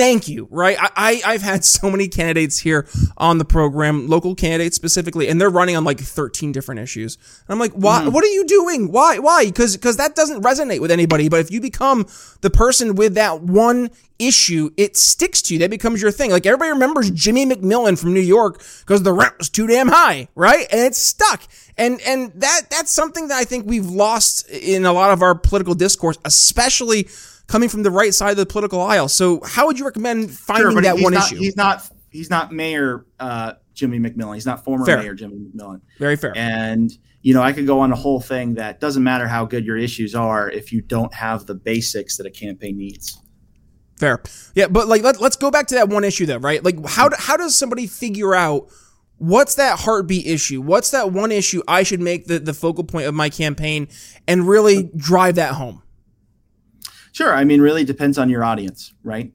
thank 0.00 0.28
you, 0.28 0.48
right? 0.50 0.78
I, 0.80 1.20
I, 1.26 1.32
have 1.32 1.42
had 1.42 1.62
so 1.62 1.90
many 1.90 2.08
candidates 2.08 2.58
here 2.58 2.88
on 3.18 3.36
the 3.36 3.44
program, 3.44 4.06
local 4.06 4.34
candidates 4.34 4.74
specifically, 4.74 5.28
and 5.28 5.38
they're 5.38 5.50
running 5.50 5.76
on 5.76 5.84
like 5.84 6.00
13 6.00 6.52
different 6.52 6.80
issues. 6.80 7.18
And 7.46 7.52
I'm 7.52 7.58
like, 7.58 7.72
why, 7.72 8.00
mm. 8.00 8.10
what 8.10 8.24
are 8.24 8.28
you 8.28 8.46
doing? 8.46 8.90
Why, 8.90 9.18
why? 9.18 9.44
Because, 9.44 9.76
because 9.76 9.98
that 9.98 10.14
doesn't 10.14 10.40
resonate 10.42 10.80
with 10.80 10.90
anybody. 10.90 11.28
But 11.28 11.40
if 11.40 11.50
you 11.50 11.60
become 11.60 12.06
the 12.40 12.48
person 12.48 12.94
with 12.94 13.12
that 13.16 13.42
one 13.42 13.90
issue, 14.18 14.70
it 14.78 14.96
sticks 14.96 15.42
to 15.42 15.54
you. 15.54 15.60
That 15.60 15.68
becomes 15.68 16.00
your 16.00 16.12
thing. 16.12 16.30
Like 16.30 16.46
everybody 16.46 16.70
remembers 16.70 17.10
Jimmy 17.10 17.44
McMillan 17.44 18.00
from 18.00 18.14
New 18.14 18.20
York 18.20 18.62
because 18.80 19.02
the 19.02 19.12
rent 19.12 19.34
was 19.36 19.50
too 19.50 19.66
damn 19.66 19.88
high, 19.88 20.28
right? 20.34 20.66
And 20.70 20.80
it's 20.80 20.98
stuck. 20.98 21.42
And, 21.76 22.00
and 22.06 22.32
that, 22.40 22.62
that's 22.70 22.90
something 22.90 23.28
that 23.28 23.36
I 23.36 23.44
think 23.44 23.66
we've 23.66 23.86
lost 23.86 24.48
in 24.48 24.86
a 24.86 24.94
lot 24.94 25.10
of 25.10 25.20
our 25.20 25.34
political 25.34 25.74
discourse, 25.74 26.16
especially 26.24 27.08
coming 27.50 27.68
from 27.68 27.82
the 27.82 27.90
right 27.90 28.14
side 28.14 28.30
of 28.30 28.36
the 28.36 28.46
political 28.46 28.80
aisle. 28.80 29.08
So, 29.08 29.40
how 29.44 29.66
would 29.66 29.78
you 29.78 29.84
recommend 29.84 30.30
finding 30.30 30.72
sure, 30.72 30.82
that 30.82 31.00
one 31.00 31.14
not, 31.14 31.26
issue? 31.26 31.36
He's 31.36 31.56
not. 31.56 31.88
He's 32.10 32.30
not 32.30 32.52
Mayor 32.52 33.06
uh, 33.18 33.54
Jimmy 33.74 33.98
McMillan. 33.98 34.34
He's 34.34 34.46
not 34.46 34.64
former 34.64 34.84
fair. 34.86 34.98
Mayor 34.98 35.14
Jimmy 35.14 35.36
McMillan. 35.36 35.80
Very 35.98 36.16
fair. 36.16 36.32
And 36.36 36.90
you 37.22 37.34
know, 37.34 37.42
I 37.42 37.52
could 37.52 37.66
go 37.66 37.80
on 37.80 37.92
a 37.92 37.96
whole 37.96 38.20
thing 38.20 38.54
that 38.54 38.80
doesn't 38.80 39.02
matter 39.02 39.28
how 39.28 39.44
good 39.44 39.66
your 39.66 39.76
issues 39.76 40.14
are 40.14 40.50
if 40.50 40.72
you 40.72 40.80
don't 40.80 41.12
have 41.12 41.46
the 41.46 41.54
basics 41.54 42.16
that 42.16 42.26
a 42.26 42.30
campaign 42.30 42.78
needs. 42.78 43.20
Fair. 43.98 44.22
Yeah, 44.54 44.68
but 44.68 44.88
like 44.88 45.02
let, 45.02 45.20
let's 45.20 45.36
go 45.36 45.50
back 45.50 45.66
to 45.68 45.74
that 45.74 45.88
one 45.88 46.04
issue 46.04 46.24
though, 46.24 46.38
right? 46.38 46.64
Like 46.64 46.86
how 46.86 47.10
how 47.16 47.36
does 47.36 47.56
somebody 47.56 47.86
figure 47.86 48.34
out 48.34 48.68
what's 49.18 49.56
that 49.56 49.80
heartbeat 49.80 50.26
issue? 50.26 50.62
What's 50.62 50.92
that 50.92 51.12
one 51.12 51.30
issue 51.30 51.62
I 51.68 51.82
should 51.82 52.00
make 52.00 52.26
the, 52.26 52.38
the 52.38 52.54
focal 52.54 52.84
point 52.84 53.06
of 53.06 53.14
my 53.14 53.28
campaign 53.28 53.88
and 54.26 54.48
really 54.48 54.90
drive 54.96 55.34
that 55.34 55.54
home? 55.54 55.82
Sure. 57.12 57.34
I 57.34 57.44
mean, 57.44 57.60
really 57.60 57.84
depends 57.84 58.18
on 58.18 58.28
your 58.28 58.44
audience, 58.44 58.92
right? 59.02 59.32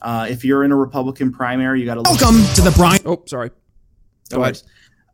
Uh, 0.00 0.26
if 0.28 0.44
you're 0.44 0.64
in 0.64 0.72
a 0.72 0.76
Republican 0.76 1.32
primary, 1.32 1.80
you 1.80 1.86
got 1.86 1.94
to 1.94 2.02
welcome 2.02 2.42
to 2.54 2.62
the 2.62 2.72
Brian. 2.76 3.00
Oh, 3.04 3.22
sorry. 3.26 3.50
Go 4.30 4.42
ahead. 4.42 4.62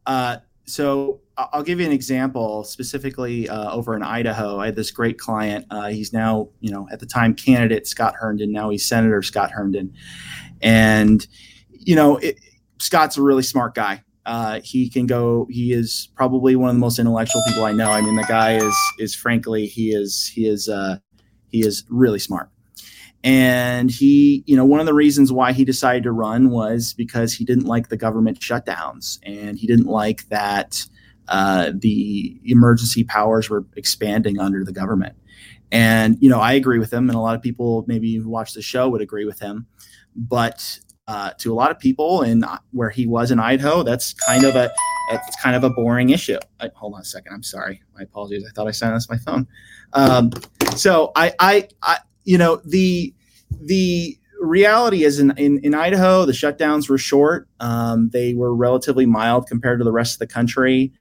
Uh, 0.06 0.36
so 0.66 1.20
I'll 1.36 1.62
give 1.62 1.80
you 1.80 1.86
an 1.86 1.92
example 1.92 2.64
specifically 2.64 3.48
uh, 3.48 3.72
over 3.72 3.96
in 3.96 4.02
Idaho. 4.02 4.58
I 4.58 4.66
had 4.66 4.76
this 4.76 4.90
great 4.90 5.18
client. 5.18 5.66
Uh, 5.70 5.88
he's 5.88 6.12
now, 6.12 6.50
you 6.60 6.70
know, 6.70 6.88
at 6.90 7.00
the 7.00 7.06
time 7.06 7.34
candidate 7.34 7.86
Scott 7.86 8.14
Herndon. 8.16 8.52
Now 8.52 8.70
he's 8.70 8.86
Senator 8.86 9.22
Scott 9.22 9.50
Herndon, 9.50 9.92
and 10.62 11.26
you 11.70 11.96
know, 11.96 12.16
it, 12.18 12.38
Scott's 12.78 13.16
a 13.16 13.22
really 13.22 13.42
smart 13.42 13.74
guy. 13.74 14.02
Uh, 14.26 14.60
he 14.62 14.88
can 14.88 15.06
go. 15.06 15.46
He 15.50 15.72
is 15.72 16.08
probably 16.14 16.56
one 16.56 16.70
of 16.70 16.76
the 16.76 16.80
most 16.80 16.98
intellectual 16.98 17.42
people 17.46 17.64
I 17.64 17.72
know. 17.72 17.90
I 17.90 18.00
mean, 18.00 18.16
the 18.16 18.22
guy 18.22 18.56
is 18.56 18.76
is 18.98 19.14
frankly 19.14 19.66
he 19.66 19.90
is 19.90 20.30
he 20.32 20.46
is 20.46 20.68
uh, 20.68 20.98
he 21.54 21.60
is 21.60 21.84
really 21.88 22.18
smart. 22.18 22.50
And 23.22 23.88
he, 23.88 24.42
you 24.46 24.56
know, 24.56 24.64
one 24.64 24.80
of 24.80 24.86
the 24.86 24.92
reasons 24.92 25.32
why 25.32 25.52
he 25.52 25.64
decided 25.64 26.02
to 26.02 26.12
run 26.12 26.50
was 26.50 26.94
because 26.94 27.32
he 27.32 27.44
didn't 27.44 27.64
like 27.64 27.88
the 27.88 27.96
government 27.96 28.40
shutdowns 28.40 29.20
and 29.22 29.56
he 29.56 29.68
didn't 29.68 29.86
like 29.86 30.28
that 30.30 30.84
uh, 31.28 31.70
the 31.72 32.38
emergency 32.44 33.04
powers 33.04 33.48
were 33.48 33.64
expanding 33.76 34.40
under 34.40 34.64
the 34.64 34.72
government. 34.72 35.14
And, 35.70 36.18
you 36.20 36.28
know, 36.28 36.40
I 36.40 36.54
agree 36.54 36.78
with 36.78 36.92
him, 36.92 37.08
and 37.08 37.16
a 37.16 37.20
lot 37.20 37.34
of 37.36 37.40
people 37.40 37.84
maybe 37.86 38.16
who 38.16 38.28
watch 38.28 38.52
the 38.52 38.62
show 38.62 38.88
would 38.88 39.00
agree 39.00 39.24
with 39.24 39.38
him. 39.38 39.66
But 40.16 40.80
uh, 41.06 41.30
to 41.38 41.52
a 41.52 41.54
lot 41.54 41.70
of 41.70 41.78
people, 41.78 42.22
and 42.22 42.44
where 42.72 42.90
he 42.90 43.06
was 43.06 43.30
in 43.30 43.38
Idaho, 43.38 43.82
that's 43.82 44.14
kind 44.14 44.44
of 44.44 44.56
a 44.56 44.70
it's 45.10 45.36
kind 45.36 45.54
of 45.54 45.64
a 45.64 45.70
boring 45.70 46.10
issue. 46.10 46.38
I, 46.60 46.70
hold 46.74 46.94
on 46.94 47.00
a 47.00 47.04
second. 47.04 47.32
I'm 47.34 47.42
sorry. 47.42 47.82
My 47.94 48.02
apologies. 48.02 48.44
I 48.48 48.52
thought 48.52 48.68
I 48.68 48.70
silenced 48.70 49.10
my 49.10 49.18
phone. 49.18 49.46
Um, 49.92 50.30
so 50.76 51.12
I, 51.14 51.32
I, 51.38 51.68
I, 51.82 51.98
you 52.24 52.38
know, 52.38 52.60
the 52.64 53.14
the 53.50 54.18
reality 54.40 55.04
is 55.04 55.18
in, 55.18 55.32
in, 55.36 55.58
in 55.58 55.74
Idaho, 55.74 56.24
the 56.24 56.32
shutdowns 56.32 56.88
were 56.88 56.98
short. 56.98 57.48
Um, 57.60 58.10
they 58.10 58.34
were 58.34 58.54
relatively 58.54 59.06
mild 59.06 59.46
compared 59.46 59.78
to 59.80 59.84
the 59.84 59.92
rest 59.92 60.14
of 60.14 60.18
the 60.20 60.26
country, 60.26 60.92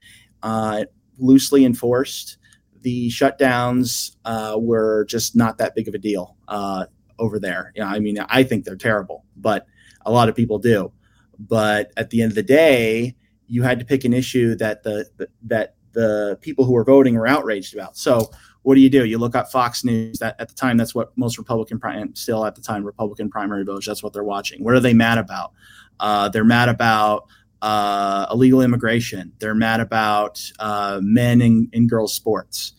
uh, 0.42 0.84
loosely 1.18 1.64
enforced. 1.64 2.38
The 2.82 3.08
shutdowns 3.10 4.16
uh, 4.24 4.56
were 4.58 5.04
just 5.06 5.34
not 5.34 5.58
that 5.58 5.74
big 5.74 5.88
of 5.88 5.94
a 5.94 5.98
deal 5.98 6.36
uh, 6.48 6.86
over 7.18 7.38
there. 7.38 7.72
Yeah, 7.74 7.88
I 7.88 7.98
mean, 7.98 8.18
I 8.18 8.42
think 8.42 8.64
they're 8.64 8.76
terrible, 8.76 9.24
but 9.36 9.66
a 10.04 10.10
lot 10.10 10.28
of 10.28 10.34
people 10.34 10.58
do. 10.58 10.92
But 11.38 11.92
at 11.96 12.10
the 12.10 12.22
end 12.22 12.32
of 12.32 12.36
the 12.36 12.42
day, 12.42 13.14
you 13.46 13.62
had 13.62 13.78
to 13.78 13.84
pick 13.84 14.04
an 14.04 14.12
issue 14.12 14.54
that 14.56 14.82
the 14.82 15.08
that 15.42 15.74
the 15.92 16.38
people 16.40 16.64
who 16.64 16.72
were 16.72 16.84
voting 16.84 17.14
were 17.14 17.26
outraged 17.26 17.74
about. 17.74 17.96
So 17.96 18.30
what 18.62 18.74
do 18.74 18.80
you 18.80 18.90
do? 18.90 19.04
You 19.04 19.18
look 19.18 19.34
at 19.34 19.52
Fox 19.52 19.84
News. 19.84 20.18
That 20.18 20.36
at 20.40 20.48
the 20.48 20.54
time, 20.54 20.76
that's 20.76 20.94
what 20.94 21.16
most 21.16 21.38
Republican 21.38 21.78
still 22.14 22.46
at 22.46 22.54
the 22.54 22.62
time 22.62 22.82
Republican 22.82 23.30
primary 23.30 23.62
voters. 23.64 23.86
That's 23.86 24.02
what 24.02 24.12
they're 24.12 24.24
watching. 24.24 24.64
What 24.64 24.74
are 24.74 24.80
they 24.80 24.94
mad 24.94 25.18
about? 25.18 25.52
Uh, 26.00 26.28
they're 26.30 26.44
mad 26.44 26.68
about 26.68 27.26
uh, 27.62 28.26
illegal 28.30 28.62
immigration. 28.62 29.32
They're 29.38 29.54
mad 29.54 29.80
about 29.80 30.40
uh, 30.58 31.00
men 31.02 31.40
and, 31.42 31.68
and 31.72 31.88
girls 31.88 32.14
sports. 32.14 32.72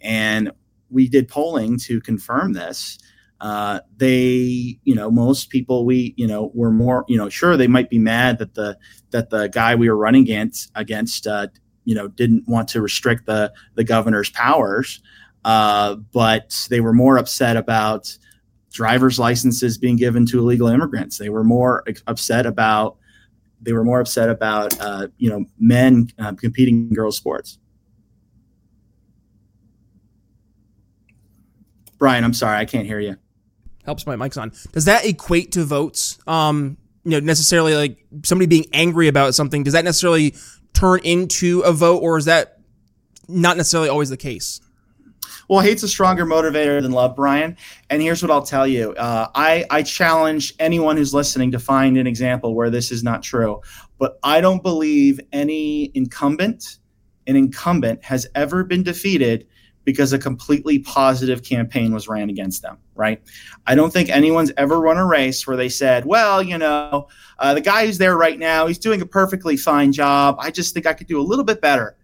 And 0.00 0.52
we 0.90 1.08
did 1.08 1.28
polling 1.28 1.78
to 1.80 2.00
confirm 2.00 2.52
this. 2.52 2.98
Uh, 3.42 3.80
they, 3.96 4.78
you 4.84 4.94
know, 4.94 5.10
most 5.10 5.50
people 5.50 5.84
we, 5.84 6.14
you 6.16 6.28
know, 6.28 6.52
were 6.54 6.70
more, 6.70 7.04
you 7.08 7.18
know, 7.18 7.28
sure 7.28 7.56
they 7.56 7.66
might 7.66 7.90
be 7.90 7.98
mad 7.98 8.38
that 8.38 8.54
the 8.54 8.78
that 9.10 9.30
the 9.30 9.48
guy 9.48 9.74
we 9.74 9.90
were 9.90 9.96
running 9.96 10.22
against 10.22 10.70
against, 10.76 11.26
uh, 11.26 11.48
you 11.84 11.92
know, 11.92 12.06
didn't 12.06 12.46
want 12.46 12.68
to 12.68 12.80
restrict 12.80 13.26
the 13.26 13.52
the 13.74 13.82
governor's 13.82 14.30
powers. 14.30 15.02
Uh, 15.44 15.96
but 16.12 16.68
they 16.70 16.80
were 16.80 16.92
more 16.92 17.18
upset 17.18 17.56
about 17.56 18.16
driver's 18.72 19.18
licenses 19.18 19.76
being 19.76 19.96
given 19.96 20.24
to 20.26 20.38
illegal 20.38 20.68
immigrants. 20.68 21.18
They 21.18 21.28
were 21.28 21.42
more 21.42 21.84
upset 22.06 22.46
about 22.46 22.96
they 23.60 23.72
were 23.72 23.84
more 23.84 23.98
upset 23.98 24.28
about 24.28 24.80
uh, 24.80 25.08
you 25.18 25.28
know 25.28 25.44
men 25.58 26.06
uh, 26.20 26.32
competing 26.34 26.88
in 26.88 26.94
girls' 26.94 27.16
sports. 27.16 27.58
Brian, 31.98 32.22
I'm 32.22 32.34
sorry, 32.34 32.58
I 32.58 32.64
can't 32.66 32.86
hear 32.86 33.00
you. 33.00 33.16
Helps 33.84 34.06
my 34.06 34.16
mic's 34.16 34.36
on. 34.36 34.52
Does 34.72 34.84
that 34.84 35.04
equate 35.04 35.52
to 35.52 35.64
votes? 35.64 36.18
Um, 36.26 36.76
you 37.04 37.12
know, 37.12 37.20
necessarily 37.20 37.74
like 37.74 38.04
somebody 38.24 38.46
being 38.46 38.66
angry 38.72 39.08
about 39.08 39.34
something. 39.34 39.64
Does 39.64 39.72
that 39.72 39.84
necessarily 39.84 40.34
turn 40.72 41.00
into 41.02 41.60
a 41.60 41.72
vote, 41.72 41.98
or 41.98 42.16
is 42.16 42.26
that 42.26 42.60
not 43.28 43.56
necessarily 43.56 43.88
always 43.88 44.08
the 44.08 44.16
case? 44.16 44.60
Well, 45.48 45.60
hate's 45.60 45.82
a 45.82 45.88
stronger 45.88 46.24
motivator 46.24 46.80
than 46.80 46.92
love, 46.92 47.16
Brian. 47.16 47.56
And 47.90 48.00
here's 48.00 48.22
what 48.22 48.30
I'll 48.30 48.44
tell 48.44 48.66
you: 48.66 48.92
uh, 48.92 49.28
I 49.34 49.64
I 49.68 49.82
challenge 49.82 50.54
anyone 50.58 50.96
who's 50.96 51.12
listening 51.12 51.50
to 51.52 51.58
find 51.58 51.98
an 51.98 52.06
example 52.06 52.54
where 52.54 52.70
this 52.70 52.92
is 52.92 53.02
not 53.02 53.22
true. 53.22 53.60
But 53.98 54.18
I 54.22 54.40
don't 54.40 54.62
believe 54.62 55.20
any 55.32 55.90
incumbent, 55.94 56.78
an 57.26 57.36
incumbent, 57.36 58.04
has 58.04 58.26
ever 58.34 58.64
been 58.64 58.82
defeated 58.82 59.46
because 59.84 60.12
a 60.12 60.18
completely 60.18 60.78
positive 60.78 61.42
campaign 61.42 61.92
was 61.92 62.08
ran 62.08 62.30
against 62.30 62.62
them, 62.62 62.78
right? 62.94 63.20
I 63.66 63.74
don't 63.74 63.92
think 63.92 64.08
anyone's 64.10 64.52
ever 64.56 64.80
run 64.80 64.98
a 64.98 65.06
race 65.06 65.46
where 65.46 65.56
they 65.56 65.68
said, 65.68 66.04
well, 66.04 66.42
you 66.42 66.58
know, 66.58 67.08
uh, 67.38 67.54
the 67.54 67.60
guy 67.60 67.86
who's 67.86 67.98
there 67.98 68.16
right 68.16 68.38
now, 68.38 68.66
he's 68.66 68.78
doing 68.78 69.02
a 69.02 69.06
perfectly 69.06 69.56
fine 69.56 69.92
job. 69.92 70.36
I 70.38 70.50
just 70.50 70.72
think 70.72 70.86
I 70.86 70.92
could 70.92 71.08
do 71.08 71.20
a 71.20 71.22
little 71.22 71.44
bit 71.44 71.60
better 71.60 71.96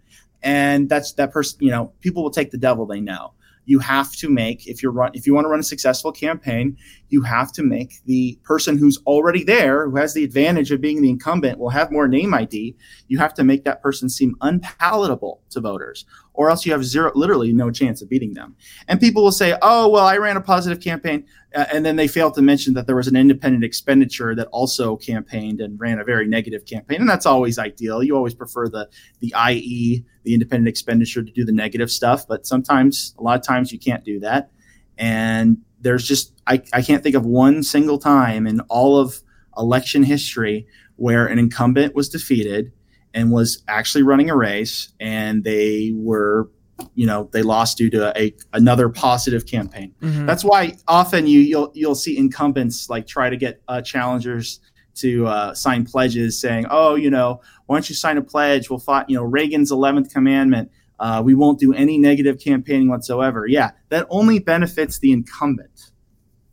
and 0.42 0.88
that's 0.88 1.12
that 1.14 1.32
person 1.32 1.58
you 1.60 1.70
know 1.70 1.92
people 2.00 2.22
will 2.22 2.30
take 2.30 2.50
the 2.50 2.58
devil 2.58 2.86
they 2.86 3.00
know 3.00 3.32
you 3.64 3.78
have 3.78 4.12
to 4.12 4.30
make 4.30 4.66
if 4.66 4.82
you're 4.82 4.92
run 4.92 5.10
if 5.14 5.26
you 5.26 5.34
want 5.34 5.44
to 5.44 5.48
run 5.48 5.60
a 5.60 5.64
successful 5.64 6.12
campaign 6.12 6.76
you 7.08 7.22
have 7.22 7.52
to 7.52 7.62
make 7.62 8.02
the 8.04 8.38
person 8.44 8.78
who's 8.78 8.98
already 9.06 9.42
there 9.42 9.88
who 9.88 9.96
has 9.96 10.14
the 10.14 10.24
advantage 10.24 10.70
of 10.70 10.80
being 10.80 11.02
the 11.02 11.10
incumbent 11.10 11.58
will 11.58 11.70
have 11.70 11.90
more 11.90 12.06
name 12.06 12.32
id 12.34 12.76
you 13.08 13.18
have 13.18 13.34
to 13.34 13.42
make 13.42 13.64
that 13.64 13.82
person 13.82 14.08
seem 14.08 14.36
unpalatable 14.42 15.40
to 15.50 15.60
voters 15.60 16.06
or 16.38 16.48
else 16.48 16.64
you 16.64 16.70
have 16.70 16.84
zero 16.84 17.10
literally 17.16 17.52
no 17.52 17.68
chance 17.68 18.00
of 18.00 18.08
beating 18.08 18.32
them. 18.32 18.54
And 18.86 19.00
people 19.00 19.24
will 19.24 19.32
say 19.32 19.58
oh 19.60 19.88
well 19.88 20.06
i 20.06 20.16
ran 20.16 20.36
a 20.36 20.40
positive 20.40 20.80
campaign 20.80 21.26
uh, 21.54 21.66
and 21.72 21.84
then 21.84 21.96
they 21.96 22.06
fail 22.06 22.30
to 22.30 22.40
mention 22.40 22.74
that 22.74 22.86
there 22.86 22.94
was 22.94 23.08
an 23.08 23.16
independent 23.16 23.64
expenditure 23.64 24.34
that 24.36 24.46
also 24.48 24.96
campaigned 24.96 25.60
and 25.60 25.80
ran 25.80 25.98
a 25.98 26.04
very 26.04 26.28
negative 26.28 26.64
campaign 26.64 27.00
and 27.00 27.10
that's 27.10 27.26
always 27.26 27.58
ideal. 27.58 28.02
You 28.02 28.16
always 28.16 28.34
prefer 28.34 28.68
the 28.68 28.88
the 29.18 29.34
ie 29.50 30.04
the 30.22 30.32
independent 30.32 30.68
expenditure 30.68 31.24
to 31.24 31.32
do 31.32 31.44
the 31.44 31.52
negative 31.52 31.90
stuff 31.90 32.26
but 32.28 32.46
sometimes 32.46 33.14
a 33.18 33.22
lot 33.22 33.36
of 33.36 33.44
times 33.44 33.72
you 33.72 33.78
can't 33.78 34.04
do 34.04 34.20
that. 34.20 34.50
And 34.96 35.58
there's 35.80 36.06
just 36.06 36.40
I, 36.46 36.62
I 36.72 36.82
can't 36.82 37.02
think 37.02 37.16
of 37.16 37.26
one 37.26 37.64
single 37.64 37.98
time 37.98 38.46
in 38.46 38.60
all 38.62 38.96
of 38.96 39.20
election 39.56 40.04
history 40.04 40.68
where 40.94 41.26
an 41.26 41.38
incumbent 41.38 41.96
was 41.96 42.08
defeated 42.08 42.72
and 43.18 43.32
was 43.32 43.64
actually 43.66 44.02
running 44.04 44.30
a 44.30 44.36
race 44.36 44.92
and 45.00 45.42
they 45.42 45.92
were 45.96 46.48
you 46.94 47.04
know 47.04 47.28
they 47.32 47.42
lost 47.42 47.76
due 47.76 47.90
to 47.90 48.16
a 48.16 48.32
another 48.52 48.88
positive 48.88 49.44
campaign. 49.44 49.92
Mm-hmm. 50.00 50.26
That's 50.26 50.44
why 50.44 50.76
often 50.86 51.26
you 51.26 51.40
you'll 51.40 51.72
you'll 51.74 51.96
see 51.96 52.16
incumbents 52.16 52.88
like 52.88 53.08
try 53.08 53.28
to 53.28 53.36
get 53.36 53.60
uh, 53.66 53.82
challengers 53.82 54.60
to 54.96 55.26
uh, 55.26 55.54
sign 55.54 55.84
pledges 55.84 56.40
saying, 56.40 56.66
"Oh, 56.70 56.94
you 56.94 57.10
know, 57.10 57.40
why 57.66 57.76
don't 57.76 57.88
you 57.88 57.96
sign 57.96 58.18
a 58.18 58.22
pledge? 58.22 58.70
We'll 58.70 58.78
fight, 58.78 59.06
you 59.08 59.16
know, 59.16 59.24
Reagan's 59.24 59.72
11th 59.72 60.12
commandment. 60.12 60.70
Uh, 61.00 61.22
we 61.24 61.34
won't 61.34 61.58
do 61.58 61.72
any 61.72 61.98
negative 61.98 62.38
campaigning 62.38 62.88
whatsoever." 62.88 63.46
Yeah, 63.48 63.72
that 63.88 64.06
only 64.10 64.38
benefits 64.38 65.00
the 65.00 65.10
incumbent. 65.10 65.90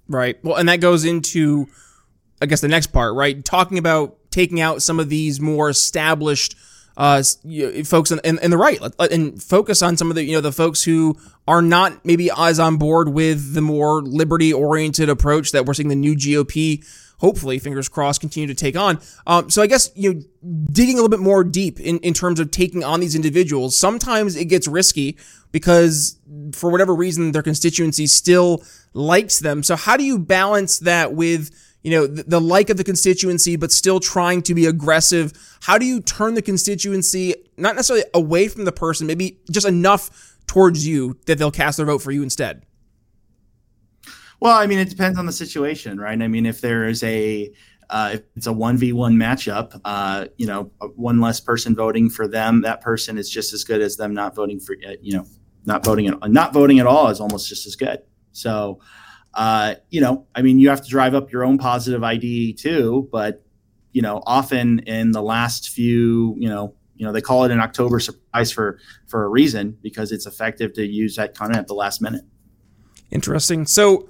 Right. 0.08 0.44
Well, 0.44 0.56
and 0.56 0.68
that 0.70 0.82
goes 0.82 1.06
into, 1.06 1.68
I 2.42 2.48
guess, 2.48 2.62
the 2.62 2.68
next 2.68 2.88
part, 2.88 3.14
right? 3.16 3.46
Talking 3.46 3.78
about 3.78 4.18
taking 4.36 4.60
out 4.60 4.84
some 4.84 5.00
of 5.00 5.08
these 5.08 5.40
more 5.40 5.70
established 5.70 6.56
uh, 6.98 7.24
folks 7.86 8.12
in, 8.12 8.20
in, 8.24 8.38
in, 8.42 8.52
the 8.52 8.58
right. 8.58 8.80
And 9.00 9.42
focus 9.42 9.82
on 9.82 9.98
some 9.98 10.10
of 10.10 10.16
the 10.16 10.24
you 10.24 10.34
know 10.34 10.42
the 10.42 10.52
folks 10.52 10.84
who 10.84 11.18
are 11.48 11.62
not 11.62 12.06
maybe 12.06 12.30
as 12.38 12.60
on 12.60 12.78
board 12.78 13.10
with 13.10 13.54
the 13.54 13.62
more 13.62 14.02
liberty 14.02 14.54
oriented 14.54 15.10
approach 15.10 15.52
that 15.52 15.66
we're 15.66 15.74
seeing 15.74 15.90
the 15.90 15.96
new 15.96 16.16
GOP 16.16 16.86
hopefully 17.20 17.58
fingers 17.60 17.88
crossed 17.88 18.20
continue 18.20 18.48
to 18.48 18.54
take 18.54 18.76
on. 18.76 19.00
Um, 19.26 19.50
so 19.50 19.62
i 19.62 19.68
guess 19.68 19.90
you 19.96 20.14
know 20.14 20.22
digging 20.72 20.96
a 20.96 20.98
little 20.98 21.10
bit 21.10 21.22
more 21.22 21.44
deep 21.44 21.80
in, 21.80 21.98
in 22.00 22.14
terms 22.14 22.40
of 22.40 22.52
taking 22.52 22.84
on 22.84 23.00
these 23.00 23.16
individuals 23.16 23.76
sometimes 23.76 24.36
it 24.36 24.46
gets 24.46 24.68
risky 24.68 25.18
because 25.52 26.18
for 26.52 26.70
whatever 26.70 26.94
reason 26.94 27.32
their 27.32 27.42
constituency 27.42 28.08
still 28.08 28.64
likes 28.94 29.40
them. 29.40 29.64
So 29.64 29.76
how 29.76 29.96
do 29.96 30.04
you 30.04 30.20
balance 30.20 30.80
that 30.80 31.14
with 31.14 31.52
you 31.86 31.92
know, 31.92 32.08
the, 32.08 32.24
the 32.24 32.42
like 32.42 32.72
of 32.72 32.78
the 32.78 32.84
constituency, 32.84 33.56
but 33.56 33.72
still 33.72 34.00
trying 34.00 34.42
to 34.42 34.56
be 34.56 34.66
aggressive? 34.66 35.32
How 35.62 35.78
do 35.78 35.86
you 35.86 36.02
turn 36.02 36.34
the 36.34 36.42
constituency 36.42 37.36
not 37.58 37.76
necessarily 37.76 38.04
away 38.16 38.48
from 38.48 38.66
the 38.66 38.72
person, 38.72 39.06
maybe 39.06 39.38
just 39.52 39.68
enough 39.68 40.36
towards 40.48 40.88
you 40.88 41.16
that 41.28 41.38
they'll 41.38 41.52
cast 41.52 41.78
their 41.78 41.86
vote 41.86 42.00
for 42.00 42.12
you 42.12 42.24
instead? 42.24 42.66
Well, 44.40 44.58
I 44.58 44.66
mean, 44.66 44.80
it 44.80 44.90
depends 44.90 45.20
on 45.20 45.28
the 45.28 45.32
situation, 45.32 46.00
right? 46.00 46.20
I 46.20 46.28
mean, 46.28 46.48
if 46.48 46.60
there 46.60 46.88
is 46.88 47.04
a 47.04 47.54
uh, 47.92 48.12
if 48.16 48.24
it's 48.36 48.48
a 48.48 48.54
one 48.54 48.78
v 48.78 48.92
one 48.92 49.14
matchup, 49.14 49.80
uh, 49.86 50.26
you 50.38 50.48
know, 50.48 50.72
one 50.96 51.22
less 51.22 51.40
person 51.40 51.76
voting 51.76 52.10
for 52.10 52.28
them, 52.28 52.62
that 52.62 52.82
person 52.82 53.20
is 53.20 53.30
just 53.30 53.54
as 53.54 53.64
good 53.64 53.82
as 53.82 53.96
them 53.96 54.12
not 54.12 54.34
voting 54.34 54.60
for, 54.60 54.76
uh, 54.88 54.94
you 55.04 55.16
know, 55.16 55.28
not 55.66 55.86
voting 55.86 56.08
at 56.08 56.32
not 56.32 56.52
voting 56.52 56.80
at 56.80 56.88
all 56.88 57.10
is 57.10 57.22
almost 57.22 57.48
just 57.48 57.68
as 57.68 57.76
good. 57.76 58.00
So, 58.32 58.80
uh, 59.36 59.76
you 59.90 60.02
know, 60.02 60.26
I 60.34 60.42
mean, 60.42 60.60
you 60.60 60.70
have 60.70 60.82
to 60.82 60.90
drive 60.90 61.14
up 61.14 61.32
your 61.32 61.44
own 61.44 61.58
positive 61.58 62.04
ID 62.04 62.54
too, 62.54 63.10
but 63.12 63.44
you 63.92 64.02
know, 64.02 64.22
often 64.26 64.80
in 64.80 65.12
the 65.12 65.22
last 65.22 65.70
few, 65.70 66.36
you 66.38 66.50
know, 66.50 66.74
you 66.96 67.06
know, 67.06 67.12
they 67.12 67.22
call 67.22 67.44
it 67.44 67.52
an 67.52 67.60
October 67.60 68.00
surprise 68.00 68.52
for 68.52 68.80
for 69.08 69.26
a 69.26 69.28
reason 69.28 69.78
because 69.82 70.12
it's 70.12 70.26
effective 70.26 70.74
to 70.74 70.86
use 70.86 71.16
that 71.18 71.36
content 71.36 71.60
at 71.60 71.68
the 71.68 71.74
last 71.74 72.02
minute. 72.02 72.24
Interesting. 73.12 73.66
So, 73.66 74.08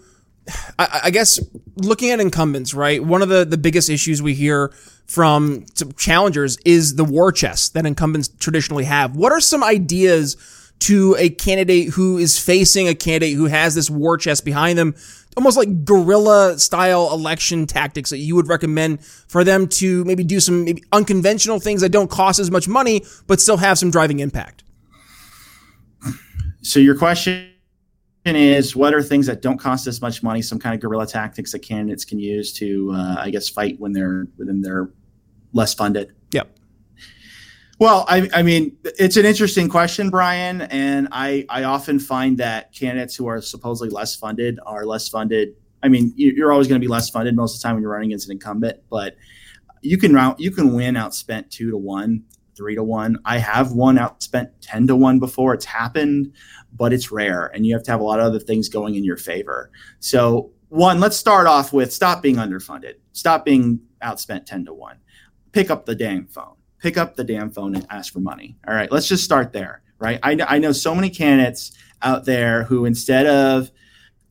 I, 0.77 1.01
I 1.05 1.09
guess 1.09 1.39
looking 1.75 2.11
at 2.11 2.19
incumbents, 2.19 2.73
right? 2.73 3.03
One 3.03 3.21
of 3.23 3.29
the 3.29 3.45
the 3.45 3.57
biggest 3.57 3.89
issues 3.89 4.21
we 4.21 4.35
hear 4.35 4.71
from 5.07 5.65
challengers 5.97 6.57
is 6.65 6.95
the 6.95 7.03
war 7.03 7.31
chest 7.31 7.73
that 7.73 7.85
incumbents 7.85 8.27
traditionally 8.27 8.85
have. 8.85 9.15
What 9.15 9.31
are 9.31 9.39
some 9.41 9.63
ideas? 9.63 10.37
To 10.79 11.15
a 11.17 11.29
candidate 11.29 11.89
who 11.89 12.17
is 12.17 12.37
facing 12.37 12.87
a 12.87 12.95
candidate 12.95 13.35
who 13.35 13.45
has 13.45 13.75
this 13.75 13.89
war 13.89 14.17
chest 14.17 14.45
behind 14.45 14.77
them. 14.77 14.95
Almost 15.37 15.57
like 15.57 15.83
guerrilla 15.83 16.57
style 16.59 17.11
election 17.11 17.67
tactics 17.67 18.09
that 18.09 18.19
you 18.19 18.35
would 18.35 18.47
recommend 18.47 19.03
for 19.03 19.43
them 19.43 19.67
to 19.67 20.05
maybe 20.05 20.23
do 20.23 20.39
some 20.39 20.63
maybe 20.63 20.83
unconventional 20.91 21.59
things 21.59 21.81
that 21.81 21.89
don't 21.89 22.09
cost 22.09 22.39
as 22.39 22.49
much 22.49 22.67
money 22.67 23.03
but 23.27 23.41
still 23.41 23.57
have 23.57 23.77
some 23.77 23.91
driving 23.91 24.19
impact. 24.19 24.63
So 26.61 26.79
your 26.79 26.95
question 26.95 27.49
is 28.25 28.75
what 28.75 28.93
are 28.93 29.03
things 29.03 29.27
that 29.27 29.41
don't 29.41 29.57
cost 29.57 29.87
as 29.87 30.01
much 30.01 30.23
money? 30.23 30.41
Some 30.41 30.57
kind 30.57 30.73
of 30.73 30.81
guerrilla 30.81 31.05
tactics 31.05 31.51
that 31.51 31.59
candidates 31.59 32.05
can 32.05 32.17
use 32.17 32.53
to 32.53 32.91
uh, 32.93 33.15
i 33.19 33.29
guess 33.29 33.49
fight 33.49 33.79
when 33.79 33.91
they're 33.91 34.27
when 34.37 34.61
they're 34.61 34.89
less 35.51 35.73
funded? 35.73 36.13
Yep 36.31 36.55
well, 37.77 38.05
I, 38.07 38.29
I, 38.33 38.41
mean, 38.41 38.77
it's 38.83 39.17
an 39.17 39.25
interesting 39.25 39.67
question, 39.67 40.09
Brian, 40.09 40.61
and 40.61 41.09
I, 41.11 41.45
I 41.49 41.63
often 41.63 41.99
find 41.99 42.37
that 42.37 42.73
candidates 42.73 43.15
who 43.15 43.27
are 43.27 43.41
supposedly 43.41 43.89
less 43.89 44.15
funded 44.15 44.59
are 44.65 44.85
less 44.85 45.09
funded. 45.09 45.55
I 45.83 45.89
mean, 45.89 46.13
you're 46.15 46.53
always 46.53 46.67
going 46.67 46.79
to 46.79 46.85
be 46.85 46.89
less 46.89 47.09
funded 47.09 47.35
most 47.35 47.55
of 47.55 47.61
the 47.61 47.67
time 47.67 47.75
when 47.75 47.81
you're 47.81 47.91
running 47.91 48.11
against 48.11 48.27
an 48.27 48.31
incumbent, 48.31 48.79
but 48.89 49.17
you 49.81 49.97
can 49.97 50.35
you 50.37 50.51
can 50.51 50.73
win 50.73 50.95
outspent 50.95 51.49
two 51.49 51.69
to 51.69 51.77
one, 51.77 52.23
three 52.55 52.75
to 52.75 52.83
one. 52.83 53.17
I 53.25 53.39
have 53.39 53.73
won 53.73 53.97
outspent 53.97 54.51
ten 54.61 54.87
to 54.87 54.95
one 54.95 55.19
before. 55.19 55.53
It's 55.53 55.65
happened, 55.65 56.33
but 56.73 56.93
it's 56.93 57.11
rare, 57.11 57.47
and 57.53 57.65
you 57.65 57.75
have 57.75 57.83
to 57.83 57.91
have 57.91 57.99
a 57.99 58.03
lot 58.03 58.19
of 58.19 58.25
other 58.25 58.39
things 58.39 58.69
going 58.69 58.95
in 58.95 59.03
your 59.03 59.17
favor. 59.17 59.69
So, 59.99 60.51
one, 60.69 61.01
let's 61.01 61.17
start 61.17 61.45
off 61.45 61.73
with 61.73 61.93
stop 61.93 62.23
being 62.23 62.37
underfunded, 62.37 62.95
stop 63.11 63.43
being 63.43 63.81
outspent 64.01 64.45
ten 64.45 64.65
to 64.65 64.73
one, 64.73 64.97
pick 65.51 65.69
up 65.69 65.85
the 65.85 65.93
dang 65.93 66.25
phone 66.25 66.55
pick 66.79 66.97
up 66.97 67.15
the 67.15 67.23
damn 67.23 67.49
phone 67.49 67.75
and 67.75 67.85
ask 67.89 68.13
for 68.13 68.19
money. 68.19 68.55
All 68.67 68.73
right, 68.73 68.91
let's 68.91 69.07
just 69.07 69.23
start 69.23 69.53
there, 69.53 69.81
right? 69.99 70.19
I, 70.23 70.37
I 70.47 70.59
know 70.59 70.71
so 70.71 70.93
many 70.95 71.09
candidates 71.09 71.71
out 72.01 72.25
there 72.25 72.63
who 72.63 72.85
instead 72.85 73.25
of 73.25 73.71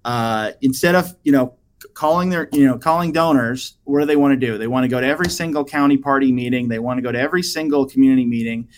uh, 0.05 0.53
instead 0.61 0.95
of 0.95 1.15
you 1.25 1.33
know 1.33 1.55
calling 1.95 2.31
their 2.31 2.49
you 2.53 2.67
know 2.67 2.79
calling 2.79 3.13
donors, 3.13 3.77
what 3.85 4.01
do 4.01 4.07
they 4.07 4.17
want 4.17 4.39
to 4.39 4.47
do? 4.47 4.59
They 4.59 4.67
want 4.67 4.85
to 4.85 4.89
go 4.89 5.01
to 5.01 5.07
every 5.07 5.31
single 5.31 5.65
county 5.65 5.97
party 5.97 6.33
meeting. 6.33 6.69
They 6.69 6.79
want 6.79 6.99
to 6.99 7.03
go 7.03 7.13
to 7.13 7.19
every 7.19 7.43
single 7.43 7.87
community 7.87 8.25
meeting, 8.25 8.69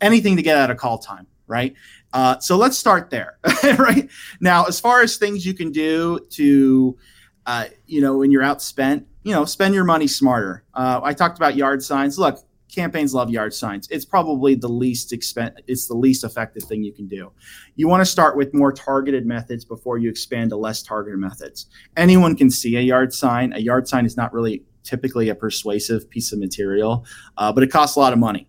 anything 0.00 0.36
to 0.36 0.42
get 0.42 0.56
out 0.56 0.70
of 0.70 0.76
call 0.76 0.98
time, 0.98 1.26
right? 1.46 1.74
Uh, 2.12 2.38
so 2.38 2.56
let's 2.56 2.78
start 2.78 3.10
there, 3.10 3.38
right? 3.78 4.08
Now, 4.40 4.64
as 4.64 4.80
far 4.80 5.02
as 5.02 5.16
things 5.16 5.44
you 5.44 5.54
can 5.54 5.70
do 5.70 6.20
to, 6.30 6.96
uh, 7.44 7.66
you 7.86 8.00
know, 8.00 8.16
when 8.16 8.30
you're 8.30 8.42
outspent, 8.42 9.04
you 9.22 9.32
know, 9.32 9.44
spend 9.44 9.74
your 9.74 9.84
money 9.84 10.06
smarter. 10.06 10.64
Uh, 10.72 11.00
I 11.02 11.12
talked 11.12 11.36
about 11.36 11.56
yard 11.56 11.82
signs. 11.82 12.18
Look, 12.18 12.38
campaigns 12.76 13.14
love 13.14 13.30
yard 13.30 13.52
signs. 13.52 13.88
It's 13.90 14.04
probably 14.04 14.54
the 14.54 14.68
least 14.68 15.10
expen- 15.10 15.56
it's 15.66 15.88
the 15.88 15.96
least 15.96 16.22
effective 16.22 16.62
thing 16.62 16.84
you 16.84 16.92
can 16.92 17.08
do. 17.08 17.32
You 17.74 17.88
want 17.88 18.02
to 18.02 18.04
start 18.04 18.36
with 18.36 18.54
more 18.54 18.70
targeted 18.70 19.26
methods 19.26 19.64
before 19.64 19.98
you 19.98 20.08
expand 20.08 20.50
to 20.50 20.56
less 20.56 20.82
targeted 20.82 21.18
methods. 21.18 21.66
Anyone 21.96 22.36
can 22.36 22.50
see 22.50 22.76
a 22.76 22.80
yard 22.80 23.12
sign. 23.12 23.52
A 23.54 23.58
yard 23.58 23.88
sign 23.88 24.06
is 24.06 24.16
not 24.16 24.32
really 24.32 24.62
typically 24.84 25.30
a 25.30 25.34
persuasive 25.34 26.08
piece 26.08 26.32
of 26.32 26.38
material, 26.38 27.04
uh, 27.38 27.52
but 27.52 27.64
it 27.64 27.68
costs 27.68 27.96
a 27.96 28.00
lot 28.00 28.12
of 28.12 28.18
money. 28.18 28.48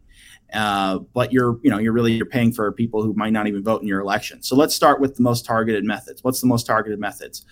Uh, 0.54 1.00
but 1.14 1.34
you're 1.34 1.60
you 1.64 1.70
know 1.70 1.78
you're 1.78 1.92
really 1.92 2.14
you're 2.14 2.26
paying 2.26 2.54
for 2.54 2.72
people 2.72 3.04
who 3.04 3.14
might 3.14 3.34
not 3.34 3.48
even 3.48 3.64
vote 3.64 3.82
in 3.82 3.88
your 3.88 4.00
election. 4.00 4.44
So 4.44 4.56
let's 4.56 4.76
start 4.76 5.02
with 5.02 5.16
the 5.16 5.24
most 5.24 5.46
targeted 5.46 5.84
methods. 5.84 6.24
What's 6.24 6.40
the 6.40 6.48
most 6.48 6.66
targeted 6.66 7.00
methods? 7.00 7.46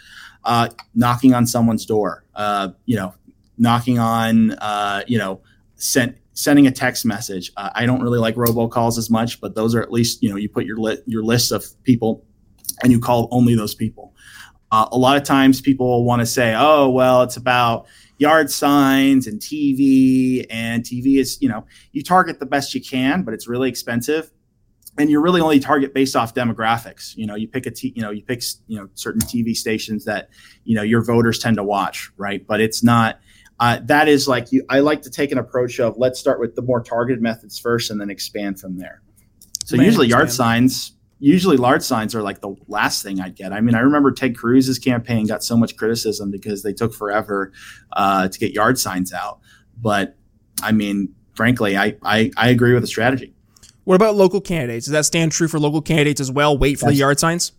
Uh, 0.43 0.69
knocking 0.93 1.33
on 1.33 1.45
someone's 1.47 1.85
door. 1.85 2.23
Uh, 2.35 2.69
you 2.85 2.95
know, 2.95 3.13
knocking 3.57 3.99
on 3.99 4.51
uh, 4.51 5.03
you 5.07 5.17
know 5.17 5.41
sent 5.75 6.17
sending 6.35 6.67
a 6.67 6.71
text 6.71 7.05
message. 7.05 7.51
Uh, 7.57 7.69
I 7.73 7.85
don't 7.85 8.01
really 8.01 8.19
like 8.19 8.35
robocalls 8.35 8.97
as 8.97 9.09
much, 9.09 9.41
but 9.41 9.55
those 9.55 9.73
are 9.73 9.81
at 9.81 9.91
least 9.91 10.21
you 10.21 10.29
know 10.29 10.35
you 10.35 10.47
put 10.47 10.65
your 10.65 10.77
li- 10.77 11.01
your 11.07 11.23
list 11.23 11.51
of 11.51 11.65
people 11.83 12.23
and 12.83 12.91
you 12.91 12.99
call 12.99 13.27
only 13.31 13.55
those 13.55 13.73
people. 13.73 14.13
Uh, 14.71 14.87
a 14.91 14.97
lot 14.97 15.17
of 15.17 15.23
times 15.23 15.61
people 15.61 16.03
want 16.03 16.19
to 16.19 16.25
say, 16.25 16.53
"Oh, 16.55 16.89
well, 16.89 17.23
it's 17.23 17.37
about 17.37 17.87
yard 18.17 18.51
signs 18.51 19.27
and 19.27 19.39
TV, 19.39 20.45
and 20.49 20.83
TV 20.83 21.17
is 21.17 21.41
you 21.41 21.49
know 21.49 21.65
you 21.93 22.03
target 22.03 22.39
the 22.39 22.45
best 22.45 22.75
you 22.75 22.81
can, 22.81 23.23
but 23.23 23.33
it's 23.33 23.47
really 23.47 23.69
expensive." 23.69 24.31
And 24.97 25.09
you're 25.09 25.21
really 25.21 25.41
only 25.41 25.59
target 25.59 25.93
based 25.93 26.15
off 26.15 26.33
demographics. 26.33 27.17
You 27.17 27.27
know, 27.27 27.35
you 27.35 27.49
pick 27.49 27.65
a 27.65 27.71
t- 27.71 27.93
you 27.95 28.01
know 28.01 28.11
you 28.11 28.23
pick 28.23 28.43
you 28.67 28.77
know 28.77 28.89
certain 28.93 29.21
TV 29.21 29.55
stations 29.55 30.05
that 30.05 30.29
you 30.65 30.75
know 30.75 30.83
your 30.83 31.01
voters 31.03 31.39
tend 31.39 31.57
to 31.57 31.63
watch, 31.63 32.11
right? 32.17 32.45
But 32.45 32.59
it's 32.59 32.83
not 32.83 33.19
uh, 33.59 33.79
that 33.83 34.07
is 34.07 34.27
like 34.27 34.51
you, 34.51 34.65
I 34.69 34.79
like 34.79 35.01
to 35.03 35.09
take 35.09 35.31
an 35.31 35.37
approach 35.37 35.79
of 35.79 35.97
let's 35.97 36.19
start 36.19 36.39
with 36.39 36.55
the 36.55 36.61
more 36.61 36.81
targeted 36.81 37.21
methods 37.21 37.57
first 37.57 37.89
and 37.89 37.99
then 37.99 38.09
expand 38.09 38.59
from 38.59 38.77
there. 38.77 39.01
So 39.65 39.77
Man, 39.77 39.85
usually 39.85 40.07
yard 40.07 40.31
signs, 40.31 40.93
usually 41.19 41.57
large 41.57 41.81
signs 41.81 42.13
are 42.13 42.21
like 42.21 42.41
the 42.41 42.55
last 42.67 43.01
thing 43.01 43.21
I'd 43.21 43.35
get. 43.35 43.53
I 43.53 43.61
mean, 43.61 43.75
I 43.75 43.79
remember 43.79 44.11
Ted 44.11 44.37
Cruz's 44.37 44.77
campaign 44.77 45.25
got 45.25 45.43
so 45.43 45.57
much 45.57 45.77
criticism 45.77 46.31
because 46.31 46.63
they 46.63 46.73
took 46.73 46.93
forever 46.93 47.51
uh, 47.93 48.27
to 48.27 48.39
get 48.39 48.51
yard 48.51 48.77
signs 48.77 49.13
out. 49.13 49.39
But 49.81 50.17
I 50.61 50.71
mean, 50.71 51.15
frankly, 51.33 51.77
I, 51.77 51.97
I, 52.03 52.31
I 52.37 52.49
agree 52.49 52.73
with 52.73 52.83
the 52.83 52.87
strategy. 52.87 53.33
What 53.85 53.95
about 53.95 54.15
local 54.15 54.41
candidates? 54.41 54.85
Does 54.85 54.93
that 54.93 55.05
stand 55.05 55.31
true 55.31 55.47
for 55.47 55.59
local 55.59 55.81
candidates 55.81 56.19
as 56.19 56.31
well? 56.31 56.57
Wait 56.57 56.79
for 56.79 56.87
the 56.87 56.95
yard 56.95 57.19
signs? 57.19 57.51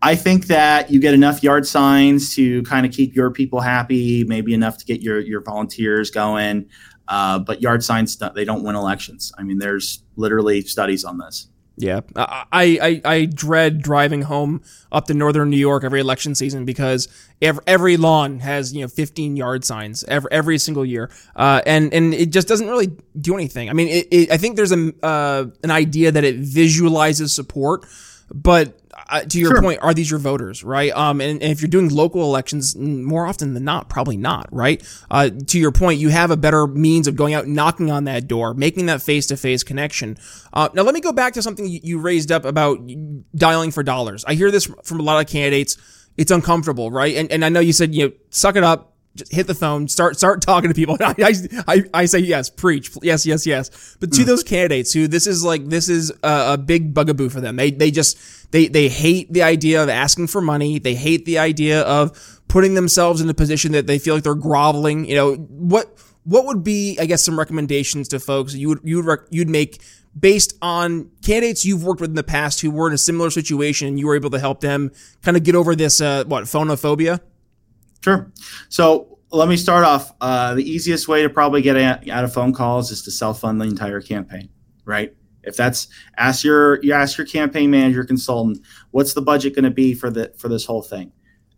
I 0.00 0.14
think 0.14 0.46
that 0.46 0.90
you 0.90 1.00
get 1.00 1.14
enough 1.14 1.42
yard 1.42 1.66
signs 1.66 2.34
to 2.36 2.62
kind 2.62 2.86
of 2.86 2.92
keep 2.92 3.14
your 3.16 3.30
people 3.30 3.60
happy, 3.60 4.24
maybe 4.24 4.54
enough 4.54 4.78
to 4.78 4.84
get 4.84 5.00
your 5.00 5.20
your 5.20 5.40
volunteers 5.40 6.10
going. 6.10 6.68
Uh, 7.08 7.38
but 7.38 7.62
yard 7.62 7.82
signs 7.82 8.16
they 8.34 8.44
don't 8.44 8.62
win 8.62 8.76
elections. 8.76 9.32
I 9.38 9.42
mean, 9.42 9.58
there's 9.58 10.02
literally 10.16 10.60
studies 10.62 11.04
on 11.04 11.18
this. 11.18 11.48
Yeah, 11.80 12.00
I, 12.16 13.00
I, 13.06 13.12
I 13.12 13.24
dread 13.26 13.80
driving 13.82 14.22
home 14.22 14.62
up 14.90 15.06
to 15.06 15.14
northern 15.14 15.48
New 15.48 15.56
York 15.56 15.84
every 15.84 16.00
election 16.00 16.34
season 16.34 16.64
because 16.64 17.06
every, 17.40 17.62
every 17.68 17.96
lawn 17.96 18.40
has 18.40 18.74
you 18.74 18.82
know 18.82 18.88
15 18.88 19.36
yard 19.36 19.64
signs 19.64 20.02
every 20.04 20.28
every 20.32 20.58
single 20.58 20.84
year, 20.84 21.08
uh, 21.36 21.62
and 21.66 21.94
and 21.94 22.14
it 22.14 22.30
just 22.30 22.48
doesn't 22.48 22.68
really 22.68 22.96
do 23.20 23.34
anything. 23.34 23.70
I 23.70 23.74
mean, 23.74 23.86
it, 23.86 24.08
it, 24.10 24.30
I 24.32 24.38
think 24.38 24.56
there's 24.56 24.72
a 24.72 24.92
uh, 25.04 25.46
an 25.62 25.70
idea 25.70 26.10
that 26.10 26.24
it 26.24 26.36
visualizes 26.36 27.32
support, 27.32 27.86
but 28.34 28.76
uh, 29.08 29.20
to 29.22 29.38
your 29.38 29.52
sure. 29.52 29.62
point, 29.62 29.80
are 29.82 29.94
these 29.94 30.10
your 30.10 30.18
voters, 30.18 30.62
right? 30.62 30.92
Um, 30.92 31.20
and, 31.20 31.42
and, 31.42 31.50
if 31.50 31.60
you're 31.60 31.68
doing 31.68 31.88
local 31.88 32.22
elections, 32.22 32.76
more 32.76 33.26
often 33.26 33.54
than 33.54 33.64
not, 33.64 33.88
probably 33.88 34.16
not, 34.16 34.48
right? 34.52 34.82
Uh, 35.10 35.30
to 35.46 35.58
your 35.58 35.72
point, 35.72 35.98
you 35.98 36.10
have 36.10 36.30
a 36.30 36.36
better 36.36 36.66
means 36.66 37.08
of 37.08 37.16
going 37.16 37.34
out, 37.34 37.46
knocking 37.46 37.90
on 37.90 38.04
that 38.04 38.28
door, 38.28 38.54
making 38.54 38.86
that 38.86 39.00
face-to-face 39.00 39.62
connection. 39.62 40.16
Uh, 40.52 40.68
now, 40.74 40.82
let 40.82 40.94
me 40.94 41.00
go 41.00 41.12
back 41.12 41.32
to 41.34 41.42
something 41.42 41.66
you 41.66 41.98
raised 41.98 42.30
up 42.30 42.44
about 42.44 42.78
dialing 43.34 43.70
for 43.70 43.82
dollars. 43.82 44.24
I 44.26 44.34
hear 44.34 44.50
this 44.50 44.70
from 44.84 45.00
a 45.00 45.02
lot 45.02 45.20
of 45.20 45.30
candidates. 45.30 45.76
It's 46.16 46.30
uncomfortable, 46.30 46.90
right? 46.90 47.14
And 47.14 47.30
and 47.30 47.44
I 47.44 47.48
know 47.48 47.60
you 47.60 47.72
said 47.72 47.94
you 47.94 48.08
know, 48.08 48.12
suck 48.30 48.56
it 48.56 48.64
up, 48.64 48.97
just 49.14 49.32
hit 49.32 49.46
the 49.46 49.54
phone, 49.54 49.88
start 49.88 50.16
start 50.16 50.40
talking 50.40 50.70
to 50.70 50.74
people. 50.74 50.96
I, 51.00 51.34
I, 51.66 51.84
I 51.94 52.04
say 52.06 52.20
yes, 52.20 52.50
preach, 52.50 52.90
yes, 53.02 53.26
yes, 53.26 53.46
yes. 53.46 53.96
But 54.00 54.12
to 54.12 54.22
mm. 54.22 54.26
those 54.26 54.42
candidates 54.42 54.92
who 54.92 55.08
this 55.08 55.26
is 55.26 55.44
like 55.44 55.66
this 55.66 55.88
is 55.88 56.10
a, 56.22 56.52
a, 56.52 56.58
big 56.58 56.94
bugaboo 56.94 57.28
for 57.28 57.40
them. 57.40 57.56
They 57.56 57.70
they 57.70 57.90
just 57.90 58.50
they 58.52 58.68
they 58.68 58.88
hate 58.88 59.32
the 59.32 59.42
idea 59.42 59.82
of 59.82 59.88
asking 59.88 60.28
for 60.28 60.40
money. 60.40 60.78
They 60.78 60.94
hate 60.94 61.24
the 61.24 61.38
idea 61.38 61.82
of 61.82 62.40
putting 62.48 62.74
themselves 62.74 63.20
in 63.20 63.28
a 63.28 63.34
position 63.34 63.72
that 63.72 63.86
they 63.86 63.98
feel 63.98 64.14
like 64.14 64.24
they're 64.24 64.34
groveling. 64.34 65.04
You 65.04 65.16
know 65.16 65.34
what 65.34 65.96
what 66.24 66.44
would 66.46 66.62
be 66.62 66.98
I 67.00 67.06
guess 67.06 67.24
some 67.24 67.38
recommendations 67.38 68.08
to 68.08 68.20
folks 68.20 68.54
you 68.54 68.68
would 68.68 68.80
you 68.84 68.96
would 68.96 69.06
rec- 69.06 69.26
you'd 69.30 69.48
make 69.48 69.80
based 70.18 70.54
on 70.62 71.10
candidates 71.22 71.64
you've 71.64 71.84
worked 71.84 72.00
with 72.00 72.10
in 72.10 72.16
the 72.16 72.22
past 72.22 72.60
who 72.60 72.70
were 72.70 72.88
in 72.88 72.94
a 72.94 72.98
similar 72.98 73.30
situation 73.30 73.88
and 73.88 73.98
you 73.98 74.06
were 74.06 74.16
able 74.16 74.30
to 74.30 74.38
help 74.38 74.60
them 74.60 74.90
kind 75.22 75.36
of 75.36 75.44
get 75.44 75.54
over 75.54 75.74
this 75.74 76.00
uh, 76.00 76.24
what 76.26 76.44
phonophobia. 76.44 77.20
Sure. 78.02 78.32
So 78.68 79.18
let 79.30 79.48
me 79.48 79.56
start 79.56 79.84
off. 79.84 80.12
Uh, 80.20 80.54
the 80.54 80.68
easiest 80.68 81.08
way 81.08 81.22
to 81.22 81.28
probably 81.28 81.62
get 81.62 81.76
out 81.76 82.24
of 82.24 82.32
phone 82.32 82.52
calls 82.52 82.90
is 82.90 83.02
to 83.02 83.10
self 83.10 83.40
fund 83.40 83.60
the 83.60 83.66
entire 83.66 84.00
campaign, 84.00 84.48
right? 84.84 85.14
If 85.42 85.56
that's 85.56 85.88
ask 86.16 86.44
your 86.44 86.82
you 86.82 86.92
ask 86.92 87.16
your 87.16 87.26
campaign 87.26 87.70
manager 87.70 88.04
consultant, 88.04 88.58
what's 88.90 89.14
the 89.14 89.22
budget 89.22 89.54
going 89.54 89.64
to 89.64 89.70
be 89.70 89.94
for 89.94 90.10
the 90.10 90.32
for 90.38 90.48
this 90.48 90.64
whole 90.64 90.82
thing? 90.82 91.12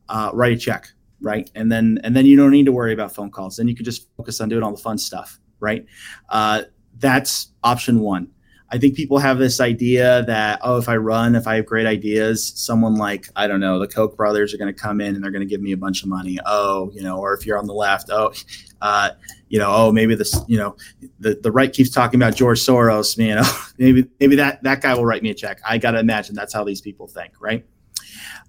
Uh, 0.08 0.30
write 0.32 0.52
a 0.52 0.56
check, 0.56 0.88
right? 1.20 1.50
And 1.54 1.70
then 1.70 1.98
and 2.04 2.14
then 2.14 2.26
you 2.26 2.36
don't 2.36 2.50
need 2.50 2.66
to 2.66 2.72
worry 2.72 2.92
about 2.92 3.14
phone 3.14 3.30
calls. 3.30 3.56
Then 3.56 3.68
you 3.68 3.74
can 3.74 3.84
just 3.84 4.08
focus 4.16 4.40
on 4.40 4.48
doing 4.48 4.62
all 4.62 4.72
the 4.72 4.82
fun 4.82 4.98
stuff, 4.98 5.38
right? 5.60 5.86
Uh, 6.28 6.62
that's 6.98 7.52
option 7.62 8.00
one. 8.00 8.30
I 8.72 8.78
think 8.78 8.94
people 8.94 9.18
have 9.18 9.38
this 9.38 9.60
idea 9.60 10.22
that 10.26 10.60
oh, 10.62 10.76
if 10.76 10.88
I 10.88 10.96
run, 10.96 11.34
if 11.34 11.46
I 11.46 11.56
have 11.56 11.66
great 11.66 11.86
ideas, 11.86 12.52
someone 12.54 12.94
like 12.94 13.28
I 13.34 13.46
don't 13.46 13.60
know, 13.60 13.78
the 13.78 13.88
Koch 13.88 14.16
brothers 14.16 14.54
are 14.54 14.58
going 14.58 14.72
to 14.72 14.80
come 14.80 15.00
in 15.00 15.14
and 15.14 15.24
they're 15.24 15.32
going 15.32 15.46
to 15.46 15.46
give 15.46 15.60
me 15.60 15.72
a 15.72 15.76
bunch 15.76 16.02
of 16.02 16.08
money. 16.08 16.38
Oh, 16.46 16.90
you 16.94 17.02
know, 17.02 17.18
or 17.18 17.34
if 17.34 17.44
you're 17.44 17.58
on 17.58 17.66
the 17.66 17.74
left, 17.74 18.10
oh, 18.10 18.32
uh, 18.80 19.10
you 19.48 19.58
know, 19.58 19.70
oh, 19.70 19.92
maybe 19.92 20.14
this, 20.14 20.38
you 20.46 20.56
know, 20.56 20.76
the, 21.18 21.34
the 21.34 21.50
right 21.50 21.72
keeps 21.72 21.90
talking 21.90 22.20
about 22.20 22.36
George 22.36 22.60
Soros. 22.60 23.16
You 23.30 23.34
know, 23.34 23.52
maybe 23.78 24.08
maybe 24.18 24.36
that 24.36 24.62
that 24.62 24.80
guy 24.82 24.94
will 24.94 25.04
write 25.04 25.22
me 25.22 25.30
a 25.30 25.34
check. 25.34 25.60
I 25.68 25.78
got 25.78 25.92
to 25.92 25.98
imagine 25.98 26.34
that's 26.34 26.54
how 26.54 26.64
these 26.64 26.80
people 26.80 27.06
think, 27.06 27.32
right? 27.40 27.66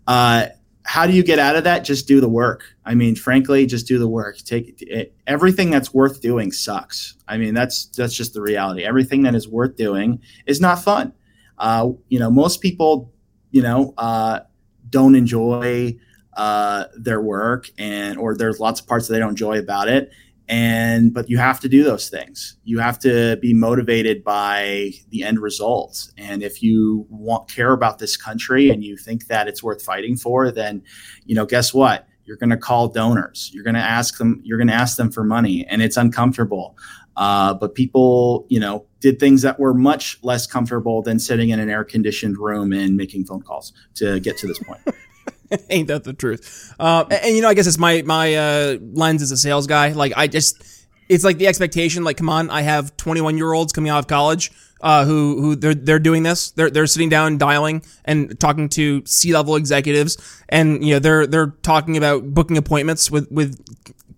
Uh, 0.08 0.48
how 0.92 1.08
do 1.08 1.14
you 1.14 1.24
get 1.24 1.40
out 1.40 1.56
of 1.56 1.64
that? 1.64 1.86
Just 1.86 2.06
do 2.06 2.20
the 2.20 2.28
work. 2.28 2.66
I 2.84 2.96
mean, 2.96 3.16
frankly, 3.16 3.66
just 3.66 3.88
do 3.88 3.98
the 3.98 4.10
work. 4.10 4.40
Take 4.40 4.82
it, 4.82 5.16
everything 5.26 5.70
that's 5.70 5.94
worth 5.94 6.20
doing 6.20 6.52
sucks. 6.52 7.16
I 7.30 7.38
mean, 7.38 7.54
that's 7.54 7.86
that's 7.86 8.14
just 8.14 8.34
the 8.34 8.42
reality. 8.42 8.84
Everything 8.84 9.22
that 9.22 9.34
is 9.34 9.48
worth 9.48 9.78
doing 9.78 10.20
is 10.48 10.60
not 10.60 10.84
fun. 10.84 11.14
Uh, 11.58 11.92
you 12.10 12.20
know, 12.20 12.30
most 12.30 12.60
people, 12.60 13.14
you 13.52 13.62
know, 13.62 13.94
uh, 13.98 14.42
don't 14.90 15.16
enjoy 15.16 15.98
uh, 16.36 16.84
their 16.98 17.22
work, 17.22 17.70
and 17.78 18.18
or 18.18 18.36
there's 18.36 18.60
lots 18.60 18.82
of 18.82 18.88
parts 18.88 19.08
that 19.08 19.14
they 19.14 19.20
don't 19.20 19.30
enjoy 19.30 19.60
about 19.60 19.88
it 19.88 20.12
and 20.52 21.14
but 21.14 21.30
you 21.30 21.38
have 21.38 21.62
to 21.62 21.70
do 21.70 21.82
those 21.82 22.10
things. 22.10 22.58
You 22.66 22.80
have 22.80 23.00
to 23.00 23.38
be 23.38 23.54
motivated 23.54 24.22
by 24.22 24.92
the 25.10 25.24
end 25.24 25.40
results 25.40 26.12
and 26.18 26.44
if 26.44 26.62
you 26.62 27.08
want 27.10 27.50
care 27.50 27.72
about 27.72 28.00
this 28.00 28.18
country 28.18 28.70
and 28.70 28.84
you 28.84 28.98
think 28.98 29.28
that 29.28 29.48
it's 29.48 29.64
worth 29.64 29.82
fighting 29.82 30.18
for 30.18 30.52
then 30.52 30.84
you 31.26 31.34
know 31.34 31.46
guess 31.46 31.74
what? 31.74 32.06
You're 32.26 32.38
going 32.38 32.52
to 32.52 32.58
call 32.58 32.90
donors. 32.90 33.50
You're 33.54 33.64
going 33.64 33.76
to 33.76 33.80
ask 33.80 34.18
them 34.18 34.42
you're 34.44 34.58
going 34.58 34.68
to 34.68 34.74
ask 34.74 34.98
them 34.98 35.10
for 35.10 35.24
money 35.24 35.66
and 35.68 35.82
it's 35.82 35.96
uncomfortable. 35.96 36.78
Uh, 37.16 37.54
but 37.54 37.74
people 37.74 38.46
you 38.50 38.60
know 38.60 38.86
did 39.00 39.20
things 39.20 39.42
that 39.44 39.58
were 39.58 39.74
much 39.74 40.20
less 40.22 40.46
comfortable 40.46 41.02
than 41.02 41.18
sitting 41.18 41.50
in 41.50 41.62
an 41.62 41.70
air 41.70 41.86
conditioned 41.86 42.38
room 42.38 42.74
and 42.74 42.98
making 42.98 43.24
phone 43.26 43.42
calls 43.42 43.72
to 43.96 44.20
get 44.20 44.38
to 44.38 44.48
this 44.48 44.60
point 44.60 44.82
Ain't 45.70 45.88
that 45.88 46.04
the 46.04 46.14
truth? 46.14 46.74
Uh, 46.80 47.06
and, 47.10 47.24
and, 47.24 47.36
you 47.36 47.42
know, 47.42 47.50
I 47.50 47.54
guess 47.54 47.68
it's 47.68 47.78
my 47.78 48.02
my 48.04 48.36
uh, 48.36 48.78
lens 48.94 49.22
as 49.22 49.32
a 49.32 49.38
sales 49.38 49.68
guy. 49.68 49.90
Like 49.90 50.14
I 50.16 50.28
just, 50.28 50.62
it's 51.10 51.24
like 51.24 51.38
the 51.38 51.48
expectation. 51.48 52.04
Like, 52.04 52.18
come 52.18 52.30
on, 52.30 52.50
I 52.50 52.62
have 52.62 52.96
21 52.98 53.38
year 53.38 53.52
olds 53.54 53.74
coming 53.74 53.90
out 53.90 54.00
of 54.00 54.08
college 54.08 54.52
uh, 54.82 55.06
who 55.06 55.42
who 55.42 55.56
they're 55.56 55.76
they're 55.76 56.00
doing 56.00 56.24
this. 56.24 56.52
They're 56.52 56.70
they're 56.70 56.88
sitting 56.88 57.10
down 57.10 57.38
dialing 57.38 57.84
and 58.06 58.40
talking 58.40 58.70
to 58.70 59.04
C 59.06 59.34
level 59.34 59.56
executives, 59.56 60.18
and 60.50 60.84
you 60.84 60.96
know 60.96 61.00
they're 61.00 61.28
they're 61.28 61.54
talking 61.64 61.98
about 61.98 62.34
booking 62.34 62.58
appointments 62.58 63.10
with 63.12 63.32
with 63.32 63.60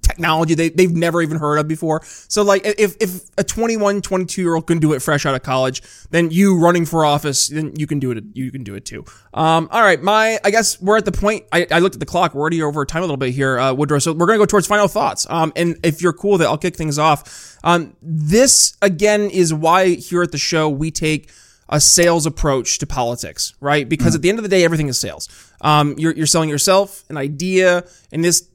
technology 0.04 0.54
they, 0.54 0.70
they've 0.70 0.92
never 0.92 1.22
even 1.22 1.38
heard 1.38 1.58
of 1.58 1.68
before. 1.68 2.02
So 2.04 2.44
like 2.44 2.62
if, 2.66 2.96
if 3.00 3.22
a 3.38 3.44
21, 3.44 4.02
22 4.02 4.42
year 4.42 4.56
old 4.56 4.68
can 4.68 4.80
do 4.80 4.94
it 4.94 5.02
fresh 5.02 5.26
out 5.26 5.34
of 5.34 5.42
college, 5.42 5.82
then 6.12 6.30
you 6.30 6.60
running 6.60 6.86
for 6.86 7.06
office, 7.06 7.48
then 7.48 7.74
you 7.76 7.88
can 7.88 8.00
do 8.00 8.12
it. 8.12 8.24
You 8.34 8.52
can 8.52 8.64
do 8.64 8.76
it 8.76 8.86
too. 8.86 9.06
Um, 9.34 9.68
all 9.72 9.82
right. 9.82 10.02
My, 10.02 10.40
I 10.44 10.52
guess 10.52 10.80
we're 10.82 10.98
at 10.98 11.06
the 11.06 11.12
point, 11.12 11.46
I, 11.52 11.66
I 11.72 11.80
looked 11.80 11.96
at 11.96 12.00
the 12.00 12.06
clock. 12.06 12.36
We're 12.36 12.42
already 12.42 12.62
over 12.62 12.86
time 12.86 13.02
a 13.02 13.06
little 13.06 13.18
bit 13.18 13.34
here, 13.34 13.58
uh, 13.58 13.74
Woodrow. 13.74 14.00
So 14.00 14.14
we're 14.14 14.28
going 14.28 14.40
to 14.40 14.42
go 14.42 14.46
towards 14.46 14.68
final 14.68 14.88
thoughts. 14.88 15.26
Um, 15.30 15.52
and 15.56 15.78
if 15.84 16.02
you're 16.02 16.14
cool 16.14 16.34
with 16.34 16.42
it, 16.42 16.46
I'll 16.46 16.58
kick 16.58 16.76
things 16.76 17.00
off. 17.00 17.58
Um, 17.64 17.96
this 18.02 18.76
again 18.82 19.30
is 19.30 19.54
why 19.54 19.96
here 19.96 20.22
at 20.22 20.32
the 20.32 20.38
show, 20.38 20.70
we 20.70 20.92
take 20.92 21.32
a 21.70 21.80
sales 21.80 22.26
approach 22.26 22.78
to 22.80 22.86
politics, 22.86 23.54
right? 23.60 23.88
Because 23.88 24.08
mm-hmm. 24.08 24.16
at 24.16 24.22
the 24.22 24.30
end 24.30 24.40
of 24.40 24.44
the 24.44 24.50
day, 24.50 24.64
everything 24.64 24.90
is 24.90 25.00
sales. 25.00 25.30
Um, 25.62 25.96
you're, 25.98 26.14
you're 26.14 26.28
selling 26.28 26.50
yourself 26.50 27.04
an 27.10 27.18
idea. 27.18 27.86
and 28.12 28.24
this 28.24 28.50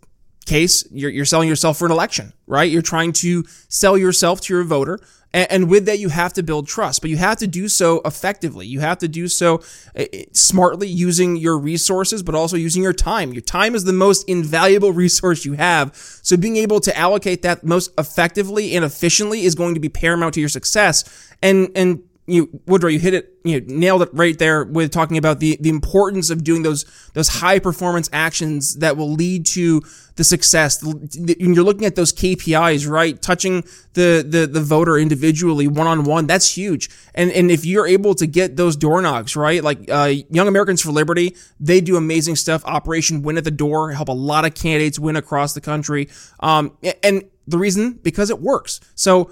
case, 0.48 0.86
you're, 0.90 1.10
you're 1.10 1.24
selling 1.24 1.48
yourself 1.48 1.78
for 1.78 1.86
an 1.86 1.92
election, 1.92 2.32
right? 2.46 2.70
You're 2.70 2.82
trying 2.82 3.12
to 3.14 3.44
sell 3.68 3.96
yourself 3.96 4.40
to 4.42 4.54
your 4.54 4.64
voter. 4.64 4.98
And, 5.32 5.50
and 5.50 5.70
with 5.70 5.86
that, 5.86 5.98
you 5.98 6.08
have 6.08 6.32
to 6.34 6.42
build 6.42 6.66
trust, 6.66 7.00
but 7.00 7.10
you 7.10 7.16
have 7.18 7.36
to 7.38 7.46
do 7.46 7.68
so 7.68 8.00
effectively. 8.04 8.66
You 8.66 8.80
have 8.80 8.98
to 8.98 9.08
do 9.08 9.28
so 9.28 9.62
uh, 9.96 10.04
smartly 10.32 10.88
using 10.88 11.36
your 11.36 11.58
resources, 11.58 12.22
but 12.22 12.34
also 12.34 12.56
using 12.56 12.82
your 12.82 12.92
time. 12.92 13.32
Your 13.32 13.42
time 13.42 13.74
is 13.74 13.84
the 13.84 13.92
most 13.92 14.28
invaluable 14.28 14.92
resource 15.04 15.44
you 15.44 15.52
have. 15.54 15.94
So 16.22 16.36
being 16.36 16.56
able 16.56 16.80
to 16.80 16.96
allocate 16.96 17.42
that 17.42 17.64
most 17.64 17.92
effectively 17.98 18.74
and 18.74 18.84
efficiently 18.84 19.44
is 19.44 19.54
going 19.54 19.74
to 19.74 19.80
be 19.80 19.88
paramount 19.88 20.34
to 20.34 20.40
your 20.40 20.48
success. 20.48 21.04
And, 21.42 21.70
and 21.76 22.02
you 22.28 22.60
Woodrow, 22.66 22.90
you 22.90 22.98
hit 22.98 23.14
it, 23.14 23.34
you 23.42 23.60
nailed 23.62 24.02
it 24.02 24.10
right 24.12 24.38
there 24.38 24.64
with 24.64 24.92
talking 24.92 25.16
about 25.16 25.40
the 25.40 25.56
the 25.60 25.70
importance 25.70 26.28
of 26.28 26.44
doing 26.44 26.62
those 26.62 26.84
those 27.14 27.28
high 27.28 27.58
performance 27.58 28.10
actions 28.12 28.76
that 28.76 28.96
will 28.96 29.10
lead 29.10 29.46
to 29.46 29.82
the 30.16 30.24
success. 30.24 30.84
You're 31.14 31.64
looking 31.64 31.86
at 31.86 31.96
those 31.96 32.12
KPIs, 32.12 32.88
right? 32.88 33.20
Touching 33.20 33.64
the 33.94 34.24
the 34.28 34.46
the 34.46 34.60
voter 34.60 34.98
individually, 34.98 35.66
one 35.66 35.86
on 35.86 36.04
one, 36.04 36.26
that's 36.26 36.56
huge. 36.56 36.90
And 37.14 37.32
and 37.32 37.50
if 37.50 37.64
you're 37.64 37.86
able 37.86 38.14
to 38.16 38.26
get 38.26 38.56
those 38.56 38.76
door 38.76 39.00
knocks, 39.00 39.34
right? 39.34 39.64
Like 39.64 39.90
uh, 39.90 40.12
Young 40.30 40.48
Americans 40.48 40.82
for 40.82 40.92
Liberty, 40.92 41.34
they 41.58 41.80
do 41.80 41.96
amazing 41.96 42.36
stuff. 42.36 42.62
Operation 42.66 43.22
Win 43.22 43.38
at 43.38 43.44
the 43.44 43.50
Door 43.50 43.92
help 43.92 44.08
a 44.08 44.12
lot 44.12 44.44
of 44.44 44.54
candidates 44.54 44.98
win 44.98 45.16
across 45.16 45.54
the 45.54 45.60
country. 45.62 46.08
Um, 46.40 46.76
and 47.02 47.24
the 47.48 47.58
reason 47.58 47.98
because 48.02 48.30
it 48.30 48.40
works. 48.40 48.80
So 48.94 49.30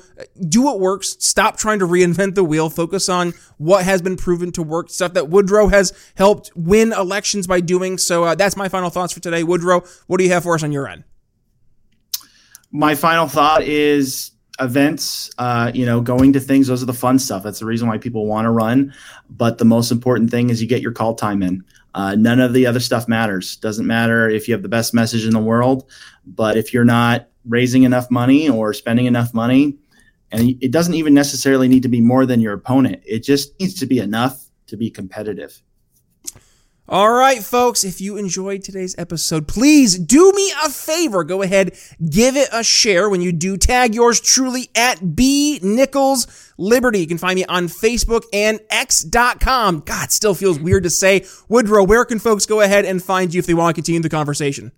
do 0.48 0.62
what 0.62 0.80
works. 0.80 1.16
Stop 1.20 1.56
trying 1.56 1.78
to 1.80 1.86
reinvent 1.86 2.34
the 2.34 2.44
wheel. 2.44 2.70
Focus 2.70 3.08
on 3.08 3.34
what 3.58 3.84
has 3.84 4.02
been 4.02 4.16
proven 4.16 4.52
to 4.52 4.62
work. 4.62 4.90
Stuff 4.90 5.12
that 5.14 5.28
Woodrow 5.28 5.68
has 5.68 5.92
helped 6.16 6.50
win 6.56 6.92
elections 6.92 7.46
by 7.46 7.60
doing. 7.60 7.98
So 7.98 8.24
uh, 8.24 8.34
that's 8.34 8.56
my 8.56 8.68
final 8.68 8.90
thoughts 8.90 9.12
for 9.12 9.20
today. 9.20 9.42
Woodrow, 9.42 9.84
what 10.06 10.18
do 10.18 10.24
you 10.24 10.30
have 10.30 10.44
for 10.44 10.54
us 10.54 10.62
on 10.62 10.72
your 10.72 10.88
end? 10.88 11.04
My 12.70 12.94
final 12.94 13.28
thought 13.28 13.62
is 13.62 14.32
events 14.58 15.30
uh, 15.38 15.70
you 15.74 15.84
know 15.84 16.00
going 16.00 16.32
to 16.32 16.40
things 16.40 16.66
those 16.66 16.82
are 16.82 16.86
the 16.86 16.92
fun 16.94 17.18
stuff 17.18 17.42
that's 17.42 17.58
the 17.58 17.66
reason 17.66 17.86
why 17.86 17.98
people 17.98 18.24
want 18.24 18.46
to 18.46 18.50
run 18.50 18.90
but 19.28 19.58
the 19.58 19.66
most 19.66 19.92
important 19.92 20.30
thing 20.30 20.48
is 20.48 20.62
you 20.62 20.66
get 20.66 20.80
your 20.80 20.92
call 20.92 21.14
time 21.14 21.42
in 21.42 21.62
uh, 21.96 22.14
none 22.14 22.38
of 22.38 22.52
the 22.52 22.66
other 22.66 22.80
stuff 22.80 23.08
matters 23.08 23.56
doesn't 23.56 23.86
matter 23.86 24.28
if 24.28 24.46
you 24.46 24.54
have 24.54 24.62
the 24.62 24.68
best 24.68 24.94
message 24.94 25.24
in 25.24 25.32
the 25.32 25.40
world 25.40 25.90
but 26.24 26.56
if 26.56 26.72
you're 26.72 26.84
not 26.84 27.28
raising 27.48 27.84
enough 27.84 28.10
money 28.10 28.48
or 28.48 28.72
spending 28.72 29.06
enough 29.06 29.32
money. 29.32 29.76
And 30.32 30.56
it 30.60 30.72
doesn't 30.72 30.94
even 30.94 31.14
necessarily 31.14 31.68
need 31.68 31.84
to 31.84 31.88
be 31.88 32.00
more 32.00 32.26
than 32.26 32.40
your 32.40 32.52
opponent. 32.52 33.02
It 33.06 33.20
just 33.20 33.58
needs 33.60 33.74
to 33.74 33.86
be 33.86 34.00
enough 34.00 34.44
to 34.66 34.76
be 34.76 34.90
competitive. 34.90 35.62
All 36.88 37.10
right, 37.12 37.42
folks, 37.42 37.82
if 37.82 38.00
you 38.00 38.16
enjoyed 38.16 38.62
today's 38.62 38.94
episode, 38.96 39.48
please 39.48 39.98
do 39.98 40.30
me 40.30 40.52
a 40.64 40.68
favor. 40.70 41.24
Go 41.24 41.42
ahead, 41.42 41.76
give 42.08 42.36
it 42.36 42.48
a 42.52 42.62
share 42.62 43.10
when 43.10 43.20
you 43.20 43.32
do. 43.32 43.56
Tag 43.56 43.92
yours 43.92 44.20
truly 44.20 44.70
at 44.76 45.16
B 45.16 45.58
Nichols 45.64 46.52
Liberty. 46.56 47.00
You 47.00 47.08
can 47.08 47.18
find 47.18 47.34
me 47.34 47.44
on 47.46 47.66
Facebook 47.66 48.22
and 48.32 48.60
X.com. 48.70 49.80
God, 49.80 50.12
still 50.12 50.34
feels 50.34 50.60
weird 50.60 50.84
to 50.84 50.90
say. 50.90 51.26
Woodrow, 51.48 51.82
where 51.82 52.04
can 52.04 52.20
folks 52.20 52.46
go 52.46 52.60
ahead 52.60 52.84
and 52.84 53.02
find 53.02 53.34
you 53.34 53.40
if 53.40 53.46
they 53.46 53.54
want 53.54 53.74
to 53.74 53.82
continue 53.82 54.00
the 54.00 54.08
conversation? 54.08 54.70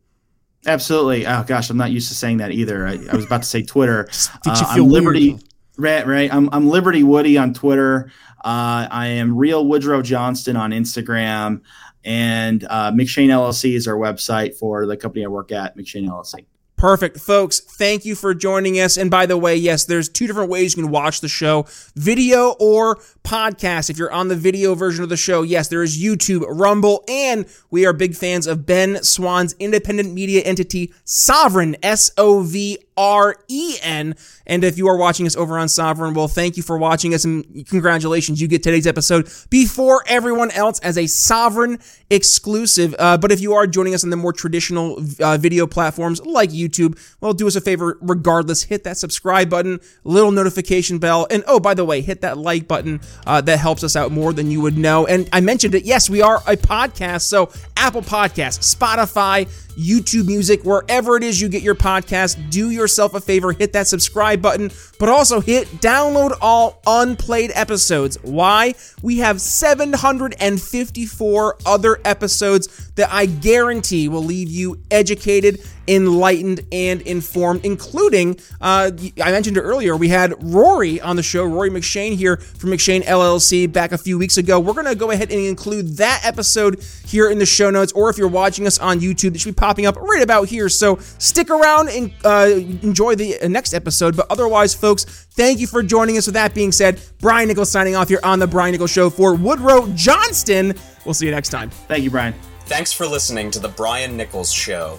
Absolutely. 0.67 1.27
Oh 1.27 1.45
gosh, 1.47 1.69
I'm 1.69 1.77
not 1.77 1.91
used 1.91 2.09
to 2.09 2.15
saying 2.15 2.39
that 2.39 2.53
either. 2.53 2.87
I, 2.87 2.99
I 3.13 3.17
was 3.17 3.27
about 3.27 3.43
to 3.43 3.49
say 3.49 3.63
Twitter. 3.63 4.09
Uh, 4.47 4.65
I'm 4.67 4.89
Liberty. 4.89 5.33
Weird. 5.33 5.45
Right, 5.77 6.07
right. 6.07 6.35
I'm 6.35 6.49
I'm 6.53 6.69
Liberty 6.69 7.03
Woody 7.03 7.37
on 7.37 7.53
Twitter. 7.53 8.11
Uh, 8.45 8.87
I 8.91 9.09
am 9.09 9.37
Real 9.37 9.67
Woodrow 9.67 10.01
Johnston 10.01 10.57
on 10.57 10.71
Instagram, 10.71 11.61
and 12.09 12.65
uh, 12.65 12.91
McShane 12.91 13.29
LLC 13.29 13.75
is 13.75 13.87
our 13.87 13.95
website 13.95 14.55
for 14.55 14.87
the 14.87 14.97
company 14.97 15.27
I 15.27 15.29
work 15.29 15.53
at, 15.53 15.77
McShane 15.77 16.09
LLC. 16.09 16.47
Perfect. 16.79 17.19
Folks, 17.19 17.59
thank 17.61 18.05
you 18.05 18.15
for 18.15 18.33
joining 18.33 18.77
us. 18.77 18.97
And 18.97 19.11
by 19.11 19.27
the 19.27 19.37
way, 19.37 19.57
yes, 19.57 19.85
there's 19.85 20.09
two 20.09 20.29
different 20.29 20.49
ways 20.49 20.77
you 20.77 20.85
can 20.85 20.93
watch 20.93 21.21
the 21.21 21.29
show 21.29 21.67
video 21.97 22.55
or 22.61 22.97
podcast. 23.25 23.91
If 23.91 23.99
you're 23.99 24.13
on 24.13 24.29
the 24.29 24.37
video 24.37 24.75
version 24.75 25.03
of 25.03 25.11
the 25.11 25.17
show, 25.17 25.43
yes, 25.43 25.69
there 25.69 25.83
is 25.83 26.01
YouTube, 26.01 26.45
Rumble, 26.49 27.05
and 27.09 27.47
we 27.71 27.85
are 27.85 27.93
big 27.93 28.15
fans 28.15 28.47
of 28.47 28.65
Ben 28.65 29.03
Swann's 29.03 29.57
independent 29.59 30.15
media 30.15 30.41
entity, 30.43 30.95
Sovren, 31.05 31.77
S 31.83 32.13
O 32.17 32.43
V 32.43 32.79
R 32.99 33.37
E 33.47 33.77
N. 33.81 34.17
And 34.45 34.65
if 34.65 34.77
you 34.77 34.89
are 34.89 34.97
watching 34.97 35.27
us 35.27 35.37
over 35.37 35.57
on 35.57 35.69
Sovren, 35.69 36.15
well, 36.15 36.27
thank 36.27 36.57
you 36.57 36.65
for 36.65 36.77
watching 36.77 37.15
us 37.15 37.25
and 37.25 37.67
congratulations. 37.69 38.41
You 38.41 38.49
get 38.49 38.63
today's 38.63 38.87
episode 38.87 39.31
before 39.51 40.03
everyone 40.09 40.51
else 40.51 40.81
as 40.81 40.99
a 40.99 41.05
Sovren 41.05 41.81
exclusive. 42.11 42.95
Uh, 42.99 43.17
but 43.17 43.31
if 43.31 43.41
you 43.41 43.55
are 43.55 43.67
joining 43.67 43.95
us 43.95 44.03
on 44.03 44.11
the 44.11 44.17
more 44.17 44.33
traditional 44.33 45.01
uh, 45.21 45.37
video 45.37 45.67
platforms 45.67 46.21
like 46.27 46.51
YouTube, 46.51 46.99
well, 47.21 47.33
do 47.33 47.47
us 47.47 47.55
a 47.55 47.61
favor 47.61 47.99
regardless. 48.01 48.65
Hit 48.65 48.83
that 48.85 48.97
subscribe 48.97 49.49
button, 49.49 49.79
little 50.03 50.33
notification 50.33 50.99
bell. 50.99 51.27
And 51.31 51.45
oh, 51.47 51.61
by 51.61 51.75
the 51.75 51.85
way, 51.85 52.01
hit 52.01 52.23
that 52.23 52.37
like 52.37 52.67
button. 52.67 53.01
Uh, 53.27 53.41
that 53.43 53.59
helps 53.59 53.85
us 53.85 53.95
out 53.95 54.11
more 54.11 54.33
than 54.33 54.51
you 54.51 54.61
would 54.61 54.77
know. 54.77 55.07
And 55.07 55.29
I 55.33 55.41
mentioned 55.41 55.77
it. 55.77 55.85
Yes, 55.85 56.11
we 56.11 56.21
are 56.23 56.39
a 56.49 56.57
podcast. 56.57 57.23
So 57.23 57.53
Apple 57.77 58.03
Podcasts, 58.03 58.75
Spotify, 58.75 59.49
YouTube 59.79 60.27
Music, 60.27 60.65
wherever 60.65 61.17
it 61.17 61.23
is 61.23 61.41
you 61.41 61.49
get 61.49 61.63
your 61.63 61.77
podcast. 61.77 62.51
Do 62.51 62.71
yourself 62.71 63.15
a 63.15 63.21
favor, 63.21 63.53
hit 63.53 63.73
that 63.75 63.87
subscribe 63.87 64.43
button, 64.43 64.73
but 64.99 65.09
also 65.09 65.41
hit 65.41 65.69
download 65.81 66.37
all 66.41 66.83
unplayed 66.87 67.53
episodes. 67.55 68.19
Why? 68.23 68.75
We 69.03 69.19
have 69.19 69.41
754 69.41 71.57
other 71.65 72.01
episodes 72.05 72.91
that 72.97 73.09
I 73.13 73.27
guarantee 73.27 74.09
will 74.09 74.25
leave 74.25 74.49
you 74.49 74.83
educated 74.91 75.61
enlightened 75.89 76.61
and 76.71 77.01
informed, 77.03 77.65
including, 77.65 78.39
uh, 78.61 78.91
I 79.23 79.33
mentioned 79.33 79.57
it 79.57 79.63
earlier, 79.63 79.97
we 79.97 80.09
had 80.09 80.35
Rory 80.43 81.01
on 81.01 81.17
the 81.17 81.23
show, 81.23 81.45
Rory 81.45 81.71
McShane 81.71 82.15
here 82.15 82.37
from 82.37 82.71
McShane 82.71 83.03
LLC 83.03 83.71
back 83.73 83.93
a 83.93 83.99
few 83.99 84.19
weeks 84.19 84.37
ago. 84.37 84.61
We're 84.61 84.75
going 84.75 84.87
to 84.87 84.95
go 84.95 85.11
ahead 85.11 85.33
and 85.33 85.41
include 85.41 85.97
that 85.97 86.21
episode 86.25 86.85
here 87.07 87.31
in 87.31 87.39
the 87.39 87.47
show 87.47 87.71
notes, 87.71 87.93
or 87.93 88.11
if 88.11 88.19
you're 88.19 88.29
watching 88.29 88.67
us 88.67 88.79
on 88.79 89.01
YouTube, 89.01 89.35
it 89.35 89.41
should 89.41 89.55
be 89.57 89.59
popping 89.59 89.87
up 89.87 89.97
right 89.97 90.23
about 90.23 90.49
here. 90.49 90.69
So 90.69 90.97
stick 91.19 91.51
around 91.51 91.89
and 91.89 92.13
uh, 92.25 92.51
enjoy 92.83 93.15
the 93.15 93.39
next 93.49 93.73
episode. 93.73 94.17
But 94.17 94.27
otherwise, 94.31 94.75
folks, 94.75 95.05
thank 95.05 95.59
you 95.59 95.67
for 95.67 95.83
joining 95.83 96.19
us. 96.19 96.27
With 96.27 96.35
that 96.35 96.55
being 96.55 96.73
said, 96.73 97.01
Brian 97.21 97.49
Nichols 97.49 97.71
signing 97.71 97.97
off 97.97 98.09
here 98.09 98.21
on 98.23 98.39
The 98.39 98.47
Brian 98.47 98.73
Nichols 98.73 98.91
Show 98.91 99.09
for 99.09 99.35
Woodrow 99.35 99.89
Johnston. 99.95 100.75
We'll 101.05 101.15
see 101.15 101.27
you 101.27 101.33
next 101.33 101.49
time. 101.49 101.71
Thank 101.71 102.05
you, 102.05 102.11
Brian. 102.11 102.35
Thanks 102.67 102.93
for 102.93 103.07
listening 103.07 103.51
to 103.53 103.59
The 103.59 103.69
Brian 103.69 104.15
Nichols 104.15 104.53
Show. 104.53 104.99